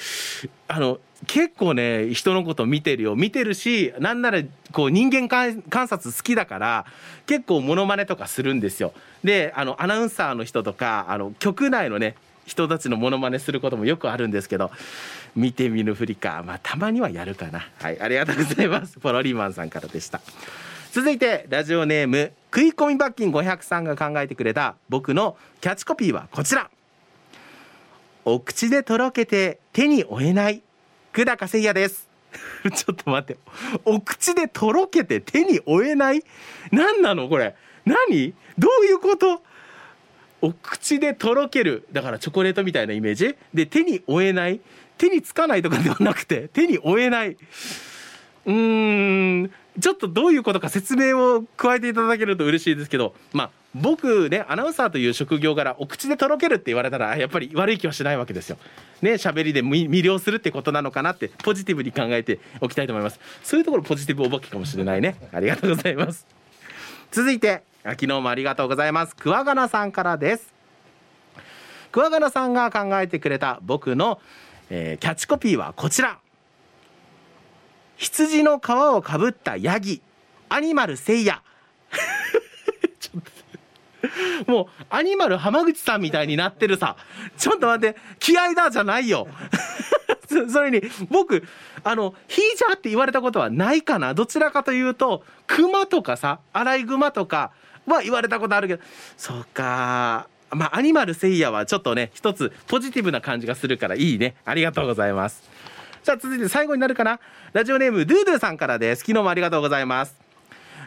[0.67, 3.15] あの結構ね人のこと見てるよ。
[3.17, 4.43] 見てるしなんなら
[4.73, 6.87] こう人間観察好きだから
[7.27, 8.93] 結構モノマネとかするんですよ。
[9.23, 14.71] であのアナウンサーの人とかあの局内のね人たちのモノマネすることもよくあるんですけど
[15.35, 16.43] 見て見ぬふりか。
[16.47, 17.67] まあたまにはやるかな。
[17.81, 18.99] はいありがとうございます。
[19.01, 20.21] ポロリーマンさんからでした。
[20.95, 26.71] 続いてラジオネーム食い込み罰金500さんが考えてくれた僕のキャッチコピーはこちら。
[28.25, 30.63] お口でとろけて手に負えない
[31.13, 32.09] 久高誠也です。
[32.73, 33.41] ちょっと待って。
[33.85, 36.23] お口でとろけて手に負えない？
[36.71, 37.29] 何なの？
[37.29, 37.57] これ。
[37.85, 38.33] 何？
[38.57, 39.43] どういうこと？
[40.43, 41.89] お口でとろける。
[41.91, 43.35] だからチョコレートみたいなイメージ？
[43.53, 44.61] で手に負えない？
[44.97, 47.37] 手につかないとかではなくて手に負えない。
[48.47, 49.51] うん。
[49.81, 58.57] ちょっとどういうことか説明を加えていただけると嬉しいですけどまあ僕ねアナウンサーという職業柄お口でとろけるって言われたらやっぱり悪い気はしないわけですよ。
[59.03, 63.19] ね喋りで魅了するってことなのかなってポジティブに考えておきたいと思います。
[63.43, 65.17] そういうところポジティブお化けかもしれないね。
[65.33, 66.25] ありがとうございます。
[67.11, 69.17] 続いて昨日もありがとうございます。
[69.17, 70.55] 桑名さんからです。
[71.91, 74.21] 桑名さんが考えてくれた僕の、
[74.71, 76.19] えー、キャッチコピーはこちら。
[77.97, 80.03] 羊の皮をかぶったヤギ。
[80.49, 81.43] アニマルせいや
[84.47, 86.97] もうアニマル浜口さんみたいになってるさ。
[87.37, 89.27] ちょっと待って気合だじゃないよ。
[90.51, 91.45] それに僕
[91.85, 94.15] あの「ヒージャー」って言われたことはないかな。
[94.15, 97.53] どちらかというとクマとかさアライグマとか
[97.87, 98.83] は言われたことあるけど。
[99.17, 100.29] そうか。
[100.51, 104.35] まあアニマルせいやはちょっとね一つポジティブな感じがするからいいね。
[104.45, 105.43] ありがとうございます。
[106.05, 107.19] さあ続いて最後になるかな？
[107.55, 109.01] ラジオネームドゥードゥさんからです。
[109.01, 110.15] 昨日もありがとうございます。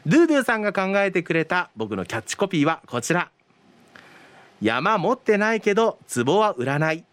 [0.05, 3.31] ドゥードゥさんが考えてくれた僕のキャッチコピーはこちら。
[4.61, 7.03] 山持ってないけど壺は売らない。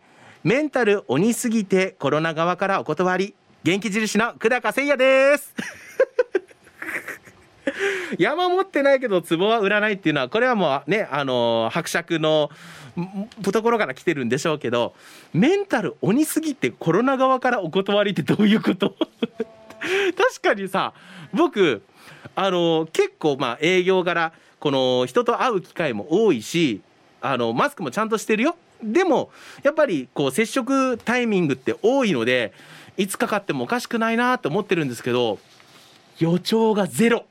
[0.43, 3.35] メンタル鬼すぎてコロナ側からお断り。
[3.63, 5.55] 元気印の久高誠也です。
[8.19, 12.51] 山持ってないけど壺は売らないっていうのはこれはもうねあの伯爵の
[13.43, 14.95] ところから来てるんでしょうけど
[15.33, 18.95] メンタル鬼すぎてコロナ側からお断りってどういうこと？
[20.17, 20.93] 確かにさ
[21.33, 21.83] 僕
[22.35, 26.81] あの結構まあ営業柄この人と会う機会も多いし
[27.21, 28.57] あのマスクもちゃんとしてるよ。
[28.83, 29.31] でも
[29.63, 32.53] やっぱりこう接触タイミングって多いので
[32.97, 35.39] いつかかってもおかしくないなと思ってるんですけど
[36.19, 37.25] 予兆がゼロ。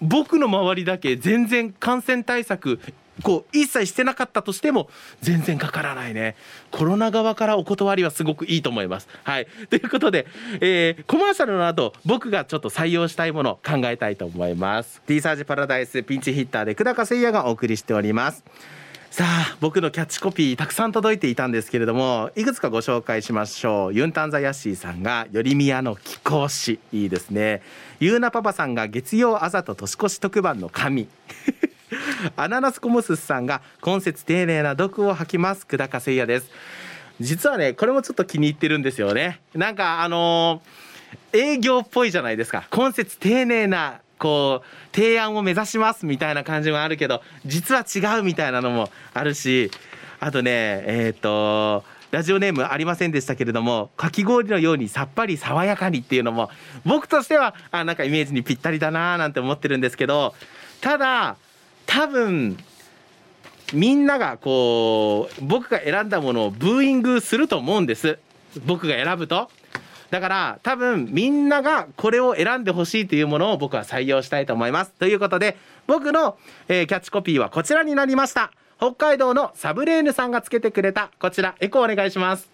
[0.00, 2.80] 僕の周りだけ全然感染対策
[3.22, 4.90] こう一切してなかったとしても
[5.22, 6.36] 全然かからないね。
[6.70, 9.08] コロナ側からお断りはすごくいいと思います。
[9.24, 9.46] はい。
[9.70, 10.26] ということで、
[10.60, 15.00] えー、コマーシャルの後僕がちょっと採用したいものを考えたいと思います。
[15.06, 18.44] T サージパラダイスピンチヒッターで久高誠也がお送りしております。
[19.10, 23.94] さあ僕のキャッチコピーたくさん届いていたんですけれどもいくつかご紹介しましょう。
[23.94, 26.78] ユンタンザヤッシーさんがよりみやの貴公子。
[26.92, 27.62] いいですね。
[27.98, 31.08] ゆうなパパさんが月曜あざと年越し特番の神。
[32.36, 35.66] アナナスコモスさんが今節丁寧な毒を吐きます。
[35.66, 36.50] 久高誠也です。
[37.20, 39.40] 実はねこれもちょっと気に入ってるんですよね。
[39.54, 42.66] なんかあのー、営業っぽいじゃないですか。
[42.70, 49.70] 今節丁寧なこう提案を目指しますみたいな感じもあるけど実は違うみたいなのもあるし
[50.20, 50.50] あとね
[50.86, 56.50] えっ、ー、とラジオネームありませんでしたけれどもかき氷のようにさっぱり爽やかにっていうのも
[56.84, 60.34] 僕としてはあなんかイメージにぴったりだなーなんて思ってるんですけど
[60.80, 61.36] ただ
[61.84, 62.56] 多分
[63.72, 68.18] みんながこう僕が選んだものをブーイングすると思うんです。
[68.64, 69.50] 僕が選ぶと。
[70.10, 74.92] だから多分みんながこれを選んでほしいというものを僕は採用したいと思います。
[74.92, 76.38] ということで僕の、
[76.68, 78.52] えー、キャッチコピーはこちらになりました。
[78.78, 82.48] 北海道のサブレーヌさんがつけてくれたこちらエコお願いします。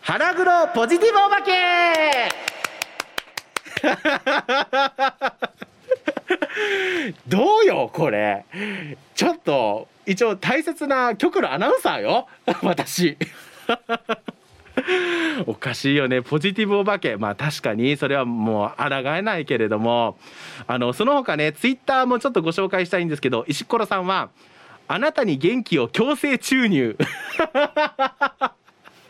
[0.00, 1.52] 腹黒ポジティブお化け！
[7.28, 8.44] どうよこれ。
[9.14, 12.28] ちょっと一応大切な局のアナウンサーよ。
[12.62, 13.16] 私。
[15.46, 16.22] おかしいよね。
[16.22, 17.16] ポジティブお化け。
[17.16, 20.18] まあ確かにそれはもう抗えないけれども。
[20.66, 24.30] あのその他ねツイッターもちょっとご紹介したいんですけど石ころさんは
[24.88, 26.96] あなたに元気を強制注入。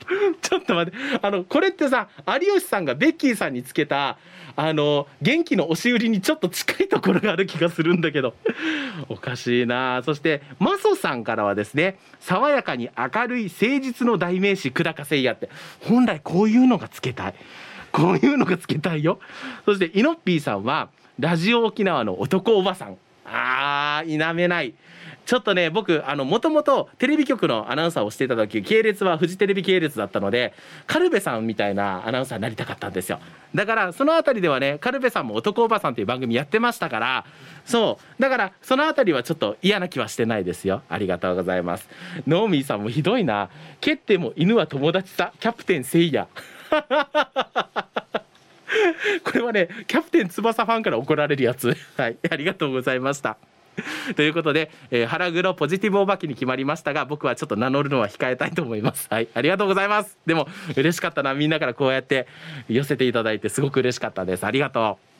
[0.42, 0.98] ちょっと待って。
[1.20, 4.18] あのこれってさ有吉さんがベッキーさんにつけた
[4.54, 8.34] あの元気の押し売りにちょっと近いところがある気がするんだけど。
[9.08, 10.02] おかしいな。
[10.04, 15.48] そしてマソさんからはですね爽やかに明るい誠実の代名詞久高誠也って
[15.80, 17.34] 本来こういうのがつけたい。
[17.92, 19.20] こういうのがつけたいよ。
[19.64, 22.96] そしてイノッピーさんはラジオ沖縄の男おばさん。
[23.24, 24.74] あー否めない。
[25.26, 30.54] ちょっとね僕あのもともとテレビ局のアナウンサーをしていた時系列はフジテレビ系列だったので
[30.86, 33.18] カルベさんみたいなアナウンサーになりたかったんですよ。
[33.54, 37.26] だからその辺りではねカルベさんも男おばさんという番組やってましたから
[37.64, 38.22] そう。
[38.22, 40.82] だからその辺りはちょっと嫌な気はしてないですよ。
[40.88, 41.88] ありがとうございます。
[42.26, 43.50] ノーミーさんもひどいな。
[43.80, 45.32] 蹴っても犬は友達さ。
[45.40, 46.28] キャプテンせいや
[49.24, 51.76] これはねキャプテン翼ファンから怒られるやつ。
[51.96, 52.16] はい。
[52.30, 53.36] ありがとうございました。
[54.16, 59.06] ということで、えー、腹黒ポジティブお化けに決まりましたが僕はちょっと名乗るのは控えたいと思います。
[59.10, 59.28] はい。
[59.34, 60.16] ありがとうございます。
[60.26, 61.34] でも嬉しかったな。
[61.34, 62.26] みんなからこうやって
[62.68, 64.44] 寄せていただいてすごく嬉しかったです。
[64.44, 65.16] ありがとう。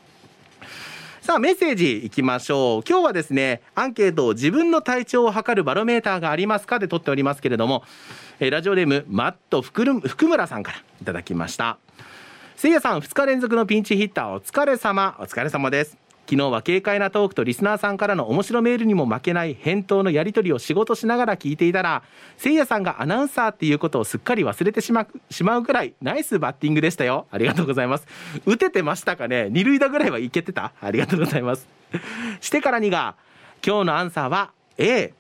[1.27, 2.89] さあメッセージいきましょう。
[2.89, 7.83] 今日はですねアンケートを自分の体調を測るバロメーターがありますかで取っておりますけれども、
[8.39, 9.85] えー、ラジオネームマット福
[10.29, 11.79] 村さんからいただきました。
[12.55, 14.29] せいやさん2日連続のピンチヒッター。
[14.29, 15.17] お疲れ様。
[15.19, 16.06] お疲れ様です。
[16.29, 22.03] 昨日は軽快なトークとリスナーさんからの面白メールにも負けない返答のやり取りを仕事しながら聞いていたら
[22.37, 27.27] せいやさんがアナウンサーっていうことをすっかり忘れてしましまうぐらいナイスバッティングでしたよ。
[27.31, 28.07] ありがとうございます。
[28.45, 30.73] 打ててましたかね二塁打ぐらいはいけてた。
[30.81, 31.69] ありがとうございます。
[32.41, 33.15] してからにが
[33.65, 35.13] 今日のアンサーは A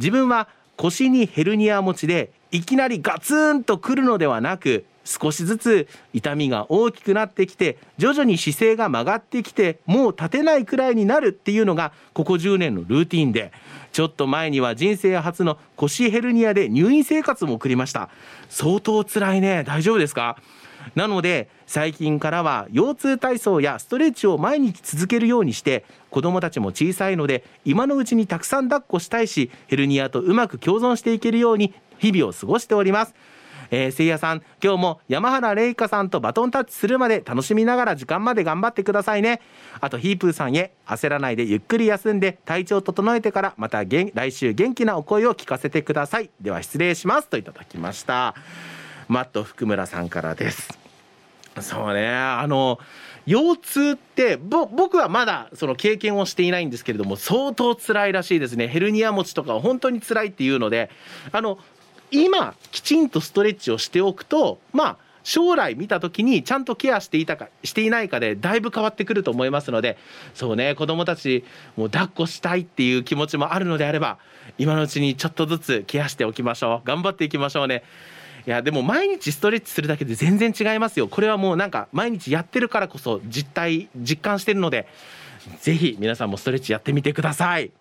[0.00, 13.52] 自分は腰にヘルニア持ちでいきなりガツンとくるのではなく少しずつ痛みが大きくなってきて徐々に姿勢が曲がってきてもう立てないくらいになるっていうのがここ10年のルーティンで
[13.92, 18.08] ちょっと前には人生初の腰ヘルニアで入院生活も送りました。
[18.48, 19.62] 相当辛いね。
[19.64, 20.36] 大丈夫ですか？
[20.94, 33.14] なので最近からは腰痛体操やストレッチを毎日続けるようにして子どもたちも小さいので今のうちにたくさん抱っこしたいしヘルニアとうまく共存していけるように日々を過ごしております。
[33.70, 39.40] えー、せいやさん今日も山原玲香さんとバトンタッチするまで楽しみながら時間まで頑張ってくださいね。
[39.80, 46.30] あとヒープーさんへ焦らないでゆっくり休んで体調整えてからまた来週元気なお声を聞かせてください。
[46.40, 47.28] では失礼します。
[47.28, 48.34] といただきました。
[49.08, 50.78] マット福村さんからです。
[51.60, 52.08] そうね。
[52.08, 52.78] あの
[53.26, 58.68] 腰痛って僕はまだその経験をしていないんですけれども相当辛いらしいですね。
[58.68, 60.90] ヘルニア持ちとかは本当に辛いっていうので
[61.32, 61.58] あの
[62.22, 69.96] 今きちんとストレッチをしておくとまあ将来見た時にちゃんとケアしていたかしていないかでだいぶ変わってくると思いますので
[70.34, 71.44] そうね子どもたち
[71.76, 74.18] もう抱っこしたいっていう気持ちもあるのであれば
[74.58, 76.86] 今のうちにちょっとずつケアしておきましょう。
[76.86, 77.82] 頑張っていきましょうね。
[78.46, 81.08] いやでも毎日ストレッチするだけで全然違いますよ。
[81.08, 84.86] これはもうなんか毎日やってるからこそ実態実感してるので
[85.60, 87.72] 是非皆さんもストレッチやってみてください。